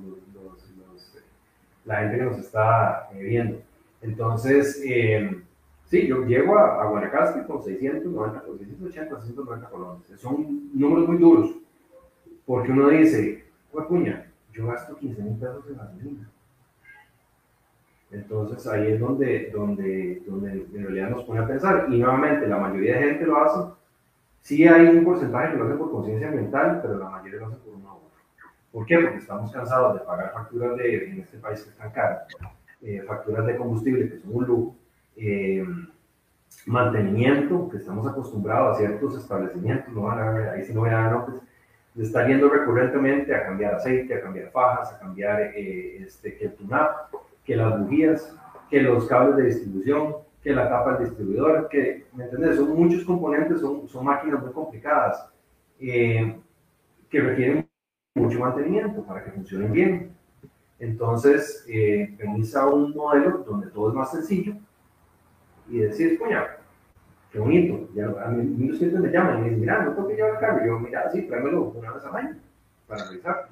la 1.84 1.96
gente 1.96 2.18
que 2.18 2.24
nos 2.24 2.38
está 2.38 3.08
eh, 3.12 3.22
viendo. 3.22 3.60
Entonces, 4.02 4.82
eh, 4.84 5.42
sí, 5.84 6.06
yo 6.06 6.24
llego 6.24 6.58
a, 6.58 6.82
a 6.82 6.86
Guanacaste 6.86 7.46
con 7.46 7.62
690, 7.62 8.42
680, 8.42 9.20
690 9.20 9.70
colones. 9.70 10.02
Son 10.20 10.70
números 10.74 11.08
muy 11.08 11.18
duros, 11.18 11.56
porque 12.44 12.72
uno 12.72 12.88
dice, 12.88 13.44
puña, 13.88 14.26
yo 14.52 14.66
gasto 14.66 14.96
15 14.96 15.22
mil 15.22 15.38
pesos 15.38 15.64
en 15.68 15.76
gasolina. 15.76 16.28
Entonces 18.10 18.66
ahí 18.66 18.92
es 18.92 19.00
donde, 19.00 19.50
donde, 19.50 20.22
donde 20.26 20.52
en 20.52 20.82
realidad 20.82 21.10
nos 21.10 21.24
pone 21.24 21.40
a 21.40 21.46
pensar. 21.46 21.86
Y 21.88 21.98
nuevamente, 21.98 22.46
la 22.46 22.58
mayoría 22.58 22.96
de 22.96 23.04
gente 23.04 23.24
lo 23.24 23.38
hace. 23.38 23.72
Sí 24.42 24.66
hay 24.66 24.86
un 24.88 25.04
porcentaje 25.04 25.52
que 25.52 25.58
lo 25.58 25.64
hace 25.64 25.76
por 25.76 25.90
conciencia 25.90 26.28
ambiental, 26.28 26.80
pero 26.82 26.98
la 26.98 27.08
mayoría 27.08 27.40
lo 27.40 27.46
hace 27.46 27.56
por 27.56 27.74
un 27.74 27.86
ahorro. 27.86 28.10
¿Por 28.72 28.84
qué? 28.84 28.98
Porque 28.98 29.18
estamos 29.18 29.50
cansados 29.52 29.94
de 29.94 30.00
pagar 30.00 30.32
facturas 30.34 30.76
de, 30.76 31.10
en 31.10 31.20
este 31.20 31.38
país 31.38 31.62
que 31.62 31.70
están 31.70 31.90
caras, 31.92 32.26
eh, 32.82 33.02
facturas 33.06 33.46
de 33.46 33.56
combustible 33.56 34.08
que 34.08 34.18
son 34.18 34.34
un 34.34 34.44
lujo, 34.44 34.76
eh, 35.16 35.64
mantenimiento, 36.66 37.68
que 37.70 37.78
estamos 37.78 38.06
acostumbrados 38.06 38.76
a 38.76 38.78
ciertos 38.80 39.16
establecimientos, 39.16 39.94
no 39.94 40.02
van 40.02 40.18
a 40.18 40.52
ahí 40.52 40.64
sí 40.64 40.74
no 40.74 40.82
van 40.82 40.94
a 40.94 41.10
no, 41.10 41.26
pues, 41.26 41.36
de 41.94 42.04
estar 42.04 42.26
yendo 42.26 42.48
recurrentemente 42.48 43.34
a 43.34 43.44
cambiar 43.44 43.74
aceite, 43.74 44.14
a 44.14 44.22
cambiar 44.22 44.50
fajas, 44.50 44.92
a 44.92 44.98
cambiar 44.98 45.40
eh, 45.54 46.02
este, 46.02 46.36
que 46.36 46.46
el 46.46 46.54
tunap, 46.54 47.12
que 47.44 47.56
las 47.56 47.78
bujías, 47.80 48.36
que 48.68 48.82
los 48.82 49.06
cables 49.06 49.36
de 49.36 49.44
distribución, 49.44 50.16
que 50.42 50.52
la 50.52 50.68
tapa 50.68 50.94
del 50.94 51.08
distribuidor, 51.08 51.68
que, 51.68 52.06
¿me 52.14 52.24
entiendes? 52.24 52.56
Son 52.56 52.74
muchos 52.74 53.04
componentes, 53.04 53.60
son, 53.60 53.88
son 53.88 54.04
máquinas 54.04 54.42
muy 54.42 54.52
complicadas 54.52 55.30
que 55.78 56.40
requieren 57.12 57.68
mucho 58.14 58.38
mantenimiento 58.40 59.02
para 59.04 59.24
que 59.24 59.30
funcionen 59.30 59.72
bien. 59.72 60.21
Entonces, 60.82 61.64
eh, 61.68 62.12
un 62.24 62.92
modelo 62.92 63.44
donde 63.46 63.68
todo 63.68 63.90
es 63.90 63.94
más 63.94 64.10
sencillo 64.10 64.54
y 65.68 65.78
decir, 65.78 66.18
coño, 66.18 66.40
qué 67.30 67.38
bonito. 67.38 67.88
Ya, 67.94 68.06
a 68.06 68.28
mí 68.28 68.42
mis 68.42 68.78
clientes 68.78 68.98
me 68.98 69.12
llaman 69.12 69.38
y 69.38 69.42
me 69.42 69.44
dicen, 69.44 69.60
mira, 69.60 69.84
no 69.84 69.92
tengo 69.92 70.08
que 70.08 70.16
llevar 70.16 70.32
el 70.32 70.40
carro. 70.40 70.64
Y 70.64 70.66
yo, 70.66 70.80
mira, 70.80 71.08
sí, 71.12 71.22
tráemelo 71.22 71.66
una 71.66 71.92
vez 71.92 72.04
al 72.04 72.16
año 72.16 72.36
para 72.88 73.04
revisar. 73.08 73.48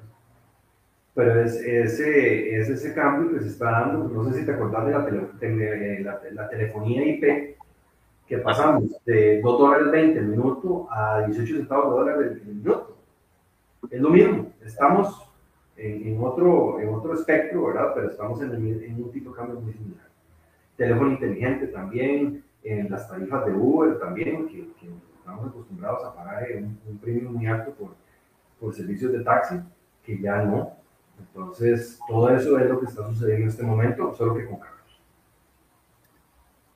Pero 1.15 1.41
es 1.41 1.55
ese, 1.55 2.57
es 2.57 2.69
ese 2.69 2.93
cambio 2.93 3.31
que 3.31 3.43
se 3.43 3.47
está 3.47 3.71
dando. 3.71 4.09
No 4.09 4.29
sé 4.29 4.39
si 4.39 4.45
te 4.45 4.51
acordás 4.51 4.87
de 4.87 4.91
la, 4.91 5.29
tele, 5.39 6.03
la, 6.03 6.21
la, 6.33 6.49
telefonía 6.49 7.05
IP, 7.05 7.55
que 8.27 8.37
pasamos 8.39 9.01
de 9.05 9.39
2 9.41 9.57
dólares 9.57 9.89
20 9.89 10.19
el 10.19 10.27
minuto 10.27 10.89
a 10.91 11.25
18 11.27 11.55
centavos 11.55 11.93
de 11.93 11.99
dólares 12.01 12.41
el 12.45 12.55
minuto. 12.55 12.97
Es 13.89 14.01
lo 14.01 14.09
mismo. 14.09 14.51
Estamos 14.65 15.30
en, 15.81 16.07
en, 16.07 16.23
otro, 16.23 16.79
en 16.79 16.89
otro 16.89 17.13
espectro, 17.13 17.65
¿verdad? 17.65 17.91
Pero 17.95 18.11
estamos 18.11 18.41
en, 18.41 18.51
el, 18.51 18.83
en 18.83 19.03
un 19.03 19.11
tipo 19.11 19.31
de 19.31 19.35
cambio 19.35 19.59
muy 19.59 19.73
similar. 19.73 20.07
Teléfono 20.77 21.11
inteligente 21.11 21.67
también 21.67 22.43
en 22.63 22.91
las 22.91 23.09
tarifas 23.09 23.45
de 23.45 23.53
Uber 23.53 23.99
también, 23.99 24.47
que, 24.47 24.69
estamos 25.17 25.47
acostumbrados 25.49 26.03
a 26.03 26.15
pagar 26.15 26.47
un, 26.57 26.79
un 26.87 26.97
premio 26.97 27.29
muy 27.29 27.45
alto 27.45 27.71
por, 27.71 27.91
por 28.59 28.73
servicios 28.73 29.11
de 29.11 29.23
taxi, 29.23 29.55
que 30.03 30.19
ya 30.19 30.43
no. 30.43 30.75
Entonces, 31.19 31.99
todo 32.07 32.29
eso 32.31 32.57
es 32.59 32.69
lo 32.69 32.79
que 32.79 32.85
está 32.85 33.05
sucediendo 33.07 33.43
en 33.43 33.49
este 33.49 33.63
momento, 33.63 34.13
solo 34.15 34.35
que 34.35 34.45
con 34.45 34.59
carros. 34.59 35.01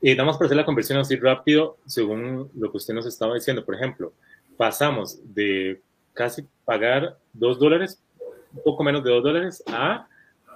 Y 0.00 0.12
nada 0.12 0.26
más 0.26 0.36
para 0.36 0.46
hacer 0.46 0.56
la 0.56 0.64
conversión 0.64 0.98
así 0.98 1.16
rápido, 1.16 1.78
según 1.86 2.50
lo 2.54 2.70
que 2.70 2.76
usted 2.76 2.94
nos 2.94 3.06
estaba 3.06 3.34
diciendo, 3.34 3.64
por 3.64 3.74
ejemplo, 3.74 4.12
pasamos 4.56 5.20
de 5.34 5.80
casi 6.12 6.46
pagar 6.64 7.18
2 7.32 7.58
dólares, 7.58 8.02
un 8.56 8.62
poco 8.62 8.82
menos 8.82 9.04
de 9.04 9.10
2 9.10 9.22
dólares, 9.22 9.64
a 9.66 10.06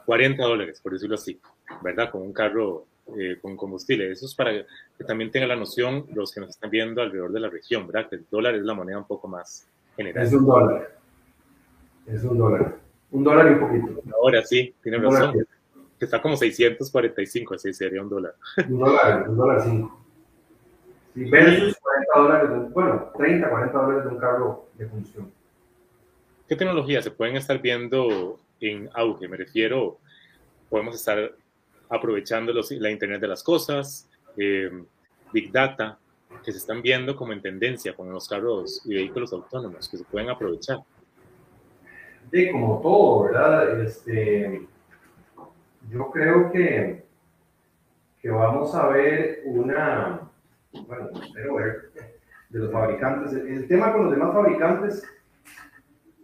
40 0.06 0.42
dólares, 0.42 0.80
por 0.82 0.92
decirlo 0.92 1.14
así, 1.14 1.38
¿verdad? 1.82 2.10
Con 2.10 2.22
un 2.22 2.32
carro 2.32 2.86
eh, 3.18 3.38
con 3.40 3.56
combustible. 3.56 4.10
Eso 4.10 4.26
es 4.26 4.34
para 4.34 4.52
que 4.52 5.04
también 5.04 5.30
tengan 5.30 5.48
la 5.48 5.56
noción 5.56 6.06
los 6.14 6.32
que 6.32 6.40
nos 6.40 6.50
están 6.50 6.70
viendo 6.70 7.02
alrededor 7.02 7.32
de 7.32 7.40
la 7.40 7.48
región, 7.48 7.86
¿verdad? 7.86 8.08
Que 8.08 8.16
el 8.16 8.26
dólar 8.30 8.54
es 8.54 8.62
la 8.62 8.74
moneda 8.74 8.98
un 8.98 9.06
poco 9.06 9.28
más 9.28 9.66
general. 9.96 10.24
Es 10.24 10.32
un 10.32 10.46
dólar. 10.46 10.96
Es 12.06 12.24
un 12.24 12.38
dólar. 12.38 12.76
Un 13.10 13.24
dólar 13.24 13.46
y 13.46 13.54
un 13.54 13.60
poquito. 13.60 14.02
Ahora 14.14 14.44
sí, 14.44 14.74
tiene 14.82 14.98
razón. 14.98 15.44
Que 15.98 16.04
está 16.06 16.22
como 16.22 16.36
645, 16.36 17.54
así 17.54 17.72
sería 17.72 18.02
un 18.02 18.08
dólar. 18.08 18.34
Un 18.68 18.78
dólar, 18.78 19.28
un 19.28 19.36
dólar 19.36 19.60
cinco. 19.62 20.00
Sí, 21.14 21.24
versus 21.28 21.76
40 21.78 22.18
dólares, 22.18 22.72
bueno, 22.72 23.10
30, 23.18 23.50
40 23.50 23.78
dólares 23.78 24.04
de 24.04 24.10
un 24.10 24.18
carro 24.18 24.66
de 24.74 24.88
combustión. 24.88 25.32
¿Qué 26.50 26.56
tecnologías 26.56 27.04
se 27.04 27.12
pueden 27.12 27.36
estar 27.36 27.62
viendo 27.62 28.40
en 28.60 28.90
auge? 28.94 29.28
Me 29.28 29.36
refiero, 29.36 29.98
podemos 30.68 30.96
estar 30.96 31.32
aprovechando 31.88 32.52
la 32.52 32.90
Internet 32.90 33.20
de 33.20 33.28
las 33.28 33.44
Cosas, 33.44 34.08
eh, 34.36 34.68
Big 35.32 35.52
Data, 35.52 35.96
que 36.44 36.50
se 36.50 36.58
están 36.58 36.82
viendo 36.82 37.14
como 37.14 37.32
en 37.32 37.40
tendencia 37.40 37.94
con 37.94 38.10
los 38.10 38.28
carros 38.28 38.82
y 38.84 38.94
vehículos 38.94 39.32
autónomos, 39.32 39.88
que 39.88 39.98
se 39.98 40.02
pueden 40.02 40.28
aprovechar. 40.28 40.78
De 42.32 42.50
como 42.50 42.80
todo, 42.80 43.26
¿verdad? 43.26 43.82
Este, 43.82 44.66
yo 45.88 46.10
creo 46.10 46.50
que, 46.50 47.04
que 48.20 48.28
vamos 48.28 48.74
a 48.74 48.88
ver 48.88 49.42
una, 49.44 50.28
bueno, 50.72 51.10
espero 51.22 51.54
ver, 51.54 51.92
de 52.48 52.58
los 52.58 52.72
fabricantes. 52.72 53.34
El 53.34 53.68
tema 53.68 53.92
con 53.92 54.06
los 54.06 54.10
demás 54.10 54.32
fabricantes 54.32 55.04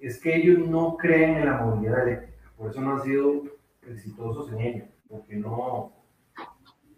es 0.00 0.20
que 0.20 0.37
ellos 0.37 0.68
no 0.68 0.96
creen 0.96 1.38
en 1.38 1.46
la 1.46 1.59
movilidad 1.59 2.06
eléctrica, 2.06 2.52
por 2.56 2.70
eso 2.70 2.80
no 2.80 2.92
han 2.92 3.02
sido 3.02 3.44
exitosos 3.87 4.52
en 4.52 4.61
ello 4.61 4.85
porque 5.09 5.37
no, 5.37 5.92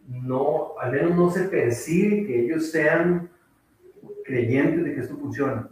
no, 0.06 0.78
al 0.80 0.92
menos 0.92 1.16
no 1.16 1.30
se 1.30 1.44
percibe 1.48 2.26
que 2.26 2.44
ellos 2.44 2.70
sean 2.70 3.30
creyentes 4.24 4.84
de 4.84 4.94
que 4.94 5.00
esto 5.00 5.16
funciona. 5.16 5.68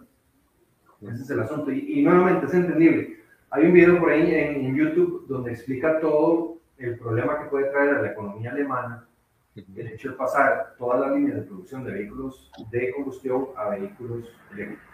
Ese 1.00 1.22
es 1.22 1.30
el 1.30 1.40
asunto. 1.40 1.70
Y, 1.70 2.02
nuevamente 2.02 2.46
es 2.46 2.54
entendible. 2.54 3.16
Hay 3.50 3.66
un 3.66 3.72
video 3.72 3.98
por 3.98 4.10
ahí 4.10 4.34
en, 4.34 4.74
YouTube 4.74 5.26
donde 5.28 5.52
explica 5.52 6.00
todo 6.00 6.58
el 6.78 6.98
problema 6.98 7.38
que 7.38 7.48
puede 7.48 7.70
traer 7.70 7.96
a 7.96 8.02
la 8.02 8.12
economía 8.12 8.50
alemana 8.50 9.08
el 9.54 9.86
hecho 9.86 10.10
de 10.10 10.16
pasar 10.16 10.74
todas 10.76 11.00
las 11.00 11.12
líneas 11.12 11.36
de 11.36 11.42
producción 11.42 11.82
de 11.84 11.92
vehículos 11.92 12.50
de 12.70 12.92
combustión 12.92 13.48
a 13.56 13.70
vehículos 13.70 14.28
eléctricos. 14.52 14.85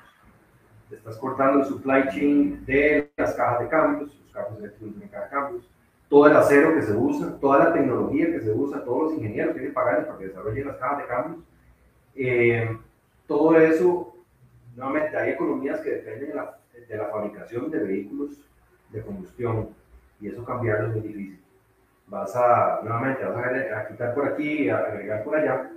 Estás 0.92 1.16
cortando 1.16 1.61
el 1.61 1.64
supply 1.64 2.09
chain 2.11 2.64
de 2.66 3.11
las 3.16 3.35
cajas 3.35 3.61
de 3.61 3.68
cambios, 3.68 4.14
los 4.22 4.33
carros 4.33 4.59
eléctricos 4.59 5.00
de 5.00 5.09
cambios, 5.31 5.68
todo 6.09 6.26
el 6.26 6.37
acero 6.37 6.74
que 6.74 6.83
se 6.83 6.92
usa, 6.92 7.38
toda 7.40 7.59
la 7.59 7.72
tecnología 7.72 8.26
que 8.26 8.40
se 8.40 8.52
usa, 8.52 8.85
todos 8.85 9.05
los 9.05 9.14
ingenieros 9.14 9.55
que 9.55 9.61
hay 9.61 9.66
que 9.68 9.72
pagarles 9.72 10.07
para 10.07 10.18
que 10.18 10.26
desarrollen 10.26 10.66
las 10.66 10.76
cajas 10.76 10.98
de 10.98 11.07
cambios. 11.07 11.44
Eh, 12.14 12.78
todo 13.26 13.59
eso, 13.59 14.14
nuevamente, 14.76 15.16
hay 15.16 15.31
economías 15.31 15.81
que 15.81 15.90
dependen 15.90 16.28
de 16.28 16.35
la, 16.35 16.59
de 16.87 16.96
la, 16.96 17.07
fabricación 17.07 17.70
de 17.70 17.78
vehículos 17.78 18.44
de 18.90 19.00
combustión 19.00 19.70
y 20.20 20.28
eso 20.28 20.44
cambiarlo 20.44 20.88
es 20.88 20.92
muy 20.92 21.09
difícil. 21.09 21.40
Vas 22.07 22.37
a, 22.37 22.81
nuevamente, 22.83 23.24
vas 23.24 23.46
a, 23.46 23.78
a 23.78 23.88
quitar 23.88 24.14
por 24.14 24.26
aquí, 24.26 24.68
a 24.68 24.76
agregar 24.76 25.24
por 25.24 25.37
allá, 25.37 25.70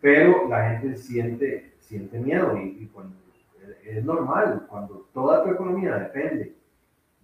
pero 0.00 0.48
la 0.48 0.70
gente 0.70 0.96
siente, 0.96 1.74
siente 1.80 2.18
miedo 2.18 2.56
y, 2.56 2.84
y 2.84 2.86
cuando, 2.86 3.23
es 3.84 4.04
normal, 4.04 4.66
cuando 4.68 5.08
toda 5.12 5.42
tu 5.42 5.50
economía 5.50 5.96
depende 5.96 6.56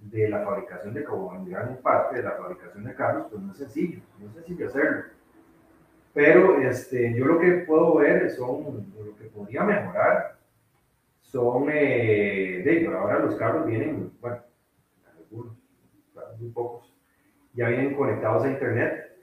de 0.00 0.28
la 0.28 0.44
fabricación 0.44 0.94
de 0.94 1.04
carros, 1.04 1.34
en 1.34 1.50
gran 1.50 1.76
parte 1.78 2.16
de 2.16 2.22
la 2.22 2.32
fabricación 2.32 2.84
de 2.84 2.94
carros, 2.94 3.26
pues 3.30 3.42
no 3.42 3.52
es 3.52 3.58
sencillo, 3.58 4.00
no 4.18 4.28
es 4.28 4.34
sencillo 4.34 4.66
hacerlo. 4.66 5.04
Pero 6.12 6.60
este, 6.60 7.14
yo 7.14 7.26
lo 7.26 7.38
que 7.38 7.64
puedo 7.66 7.96
ver 7.96 8.30
son, 8.30 8.92
lo 8.98 9.16
que 9.16 9.24
podría 9.26 9.62
mejorar, 9.62 10.38
son, 11.20 11.68
eh, 11.70 12.62
de, 12.64 12.86
ahora 12.88 13.20
los 13.20 13.36
carros 13.36 13.66
vienen, 13.66 14.12
bueno, 14.20 14.38
algunos, 15.16 15.56
muy 16.40 16.50
pocos, 16.50 16.92
ya 17.52 17.68
vienen 17.68 17.94
conectados 17.94 18.44
a 18.44 18.50
internet, 18.50 19.16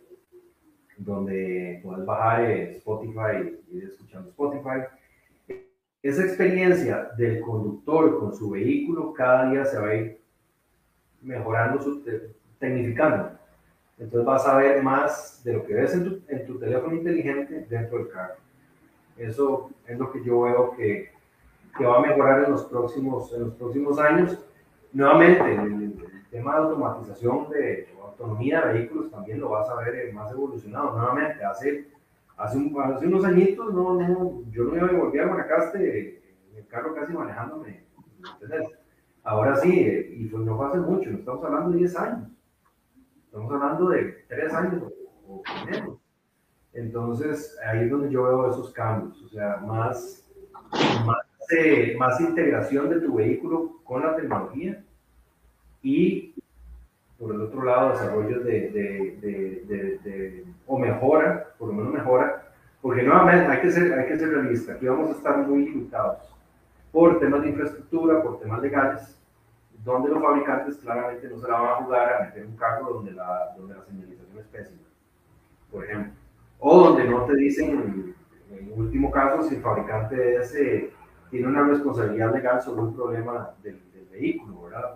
donde 0.97 1.79
puedes 1.83 2.05
bajar 2.05 2.45
eh, 2.45 2.77
Spotify 2.77 3.59
y 3.69 3.77
ir 3.77 3.83
escuchando 3.85 4.29
Spotify. 4.29 4.85
Esa 6.03 6.23
experiencia 6.23 7.09
del 7.17 7.41
conductor 7.41 8.19
con 8.19 8.35
su 8.35 8.51
vehículo 8.51 9.13
cada 9.13 9.49
día 9.49 9.65
se 9.65 9.79
va 9.79 9.89
a 9.89 9.95
ir 9.95 10.21
mejorando, 11.21 11.81
su, 11.81 12.03
tecnificando. 12.59 13.31
Entonces 13.97 14.25
vas 14.25 14.47
a 14.47 14.57
ver 14.57 14.83
más 14.83 15.41
de 15.43 15.53
lo 15.53 15.65
que 15.65 15.73
ves 15.73 15.93
en 15.95 16.03
tu, 16.03 16.21
en 16.27 16.45
tu 16.45 16.59
teléfono 16.59 16.95
inteligente 16.95 17.65
dentro 17.69 17.97
del 17.97 18.09
carro. 18.09 18.35
Eso 19.17 19.71
es 19.87 19.97
lo 19.97 20.11
que 20.11 20.23
yo 20.23 20.41
veo 20.41 20.75
que, 20.75 21.09
que 21.77 21.85
va 21.85 21.97
a 21.97 22.01
mejorar 22.01 22.43
en 22.43 22.51
los 22.51 22.65
próximos, 22.65 23.33
en 23.33 23.45
los 23.45 23.53
próximos 23.55 23.99
años. 23.99 24.45
Nuevamente, 24.93 25.55
el, 25.55 25.73
el 25.83 26.25
tema 26.29 26.53
de 26.53 26.61
automatización 26.61 27.49
de 27.49 27.87
autonomía 28.01 28.65
de 28.65 28.73
vehículos 28.73 29.11
también 29.11 29.39
lo 29.39 29.49
vas 29.49 29.69
a 29.69 29.75
ver 29.75 30.13
más 30.13 30.31
evolucionado. 30.31 30.97
Nuevamente, 30.97 31.43
hace, 31.43 31.87
hace, 32.37 32.71
hace 32.83 33.07
unos 33.07 33.25
añitos 33.25 33.73
no, 33.73 33.95
no, 33.95 34.43
yo 34.51 34.63
no 34.63 34.75
iba 34.75 34.87
a 34.87 34.91
volver 34.91 35.21
a 35.21 35.27
Guanacaste 35.27 36.21
en 36.51 36.57
el 36.57 36.67
carro 36.67 36.93
casi 36.93 37.13
manejándome. 37.13 37.85
Ahora 39.23 39.57
sí, 39.57 39.79
eh, 39.79 40.13
y 40.15 40.25
pues 40.25 40.43
no 40.43 40.63
hace 40.63 40.79
mucho, 40.79 41.09
no 41.09 41.17
estamos 41.17 41.43
hablando 41.43 41.71
de 41.71 41.77
10 41.79 41.97
años. 41.97 42.29
Estamos 43.25 43.51
hablando 43.51 43.89
de 43.89 44.25
3 44.29 44.53
años 44.53 44.83
o, 45.27 45.43
menos. 45.65 45.97
Entonces, 46.73 47.57
ahí 47.67 47.85
es 47.85 47.91
donde 47.91 48.09
yo 48.09 48.23
veo 48.23 48.51
esos 48.51 48.71
cambios, 48.71 49.21
o 49.23 49.29
sea, 49.29 49.57
más, 49.57 50.29
más, 51.05 51.17
eh, 51.57 51.95
más 51.97 52.21
integración 52.21 52.89
de 52.89 53.01
tu 53.01 53.15
vehículo 53.15 53.81
con 53.83 54.03
la 54.03 54.15
tecnología 54.15 54.83
y 55.81 56.35
por 57.17 57.33
el 57.33 57.41
otro 57.41 57.63
lado, 57.63 57.89
desarrollo 57.91 58.41
de, 58.41 58.69
de, 58.69 59.17
de, 59.21 59.99
de, 60.03 60.45
o 60.67 60.77
mejora, 60.77 61.47
por 61.57 61.69
lo 61.69 61.73
menos 61.73 61.93
mejora, 61.93 62.43
porque 62.81 63.03
nuevamente 63.03 63.51
hay 63.51 63.61
que 63.61 63.71
ser, 63.71 63.97
hay 63.97 64.07
que 64.07 64.17
ser 64.17 64.29
realista, 64.29 64.73
aquí 64.73 64.85
vamos 64.85 65.09
a 65.09 65.13
estar 65.13 65.37
muy 65.37 65.65
limitados 65.65 66.19
por 66.91 67.19
temas 67.19 67.41
de 67.41 67.49
infraestructura, 67.49 68.21
por 68.21 68.39
temas 68.39 68.61
legales, 68.61 69.19
donde 69.83 70.09
los 70.09 70.21
fabricantes 70.21 70.77
claramente 70.77 71.29
no 71.29 71.37
se 71.37 71.47
la 71.47 71.59
van 71.59 71.71
a 71.71 71.85
jugar 71.85 72.13
a 72.13 72.25
meter 72.25 72.45
un 72.45 72.57
carro 72.57 72.93
donde 72.93 73.11
la, 73.11 73.53
donde 73.57 73.75
la 73.75 73.83
señalización 73.83 74.39
es 74.39 74.45
pésima, 74.47 74.81
por 75.71 75.85
ejemplo, 75.85 76.13
o 76.59 76.77
donde 76.79 77.05
no 77.05 77.23
te 77.25 77.35
dicen, 77.35 78.15
en 78.51 78.73
último 78.75 79.11
caso, 79.11 79.43
si 79.43 79.55
el 79.55 79.61
fabricante 79.61 80.35
ese 80.35 80.91
tiene 81.29 81.47
una 81.47 81.63
responsabilidad 81.63 82.33
legal 82.33 82.61
sobre 82.61 82.81
un 82.81 82.95
problema 82.95 83.51
del, 83.61 83.81
del 83.93 84.05
vehículo, 84.07 84.63
¿verdad? 84.63 84.95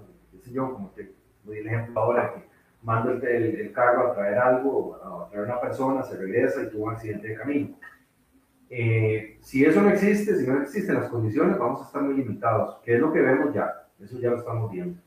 Yo, 0.52 0.74
como 0.74 0.90
te 0.90 1.14
doy 1.46 1.60
el 1.60 1.68
ejemplo 1.68 2.02
ahora 2.02 2.34
que 2.34 2.51
mando 2.84 3.12
el, 3.12 3.24
el, 3.24 3.72
carro 3.72 4.08
a 4.08 4.16
traer 4.16 4.38
algo, 4.38 5.00
a 5.04 5.30
traer 5.30 5.46
una 5.46 5.62
persona, 5.62 6.04
se 6.04 6.18
regresa 6.18 6.64
y 6.64 6.70
tuvo 6.70 6.86
un 6.86 6.94
accidente 6.94 7.28
de 7.28 7.36
camino. 7.36 7.70
Eh, 8.70 9.38
si 9.42 9.66
eso 9.66 9.82
no 9.82 9.90
existe, 9.90 10.36
si 10.38 10.48
no 10.48 10.62
existen 10.62 10.96
las 10.96 11.10
condiciones, 11.10 11.58
vamos 11.58 11.82
a 11.82 11.86
estar 11.86 12.02
muy 12.02 12.16
limitados, 12.16 12.78
que 12.84 12.96
es 12.96 13.02
lo 13.02 13.12
que 13.12 13.20
vemos 13.20 13.54
ya, 13.54 13.86
eso 14.02 14.18
ya 14.20 14.30
lo 14.30 14.38
estamos 14.38 14.72
viendo. 14.72 14.98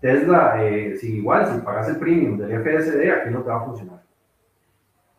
Tesla, 0.00 0.64
eh, 0.64 0.96
si 0.96 1.16
igual, 1.16 1.46
si 1.52 1.60
pagas 1.60 1.88
el 1.88 1.98
premium 1.98 2.38
del 2.38 2.62
FSD, 2.62 3.10
aquí 3.10 3.30
no 3.30 3.42
te 3.42 3.50
va 3.50 3.62
a 3.62 3.64
funcionar. 3.64 4.02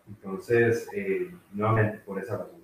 Entonces, 0.08 0.88
eh, 0.96 1.32
nuevamente, 1.52 2.00
por 2.00 2.20
esa 2.20 2.38
razón. 2.38 2.56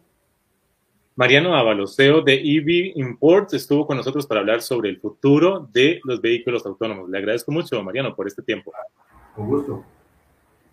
Mariano 1.15 1.55
Ábalos, 1.55 1.95
CEO 1.95 2.21
de 2.21 2.33
EV 2.33 2.93
Imports, 2.95 3.53
estuvo 3.53 3.85
con 3.85 3.97
nosotros 3.97 4.25
para 4.25 4.41
hablar 4.41 4.61
sobre 4.61 4.89
el 4.89 4.99
futuro 4.99 5.67
de 5.71 5.99
los 6.03 6.19
vehículos 6.19 6.65
autónomos. 6.65 7.09
Le 7.09 7.17
agradezco 7.17 7.51
mucho, 7.51 7.81
Mariano, 7.83 8.15
por 8.15 8.27
este 8.27 8.41
tiempo. 8.41 8.71
Con 9.35 9.47
gusto. 9.47 9.83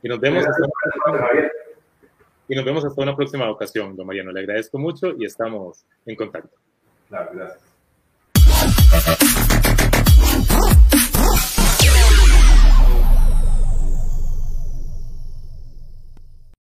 Y 0.03 0.09
nos 0.09 0.21
vemos, 0.21 0.45
hasta, 0.47 0.67
y 2.49 2.55
nos 2.55 2.65
vemos 2.65 2.85
hasta 2.85 3.03
una 3.03 3.17
próxima 3.17 3.51
ocasión, 3.51 3.97
don 3.97 4.07
Mariano. 4.07 4.31
Le 4.33 4.41
agradezco 4.41 4.79
mucho 4.79 5.15
y 5.19 5.25
estamos 5.25 5.85
en 6.07 6.17
contacto. 6.17 6.57
Claro, 7.09 7.31
gracias. 7.35 7.69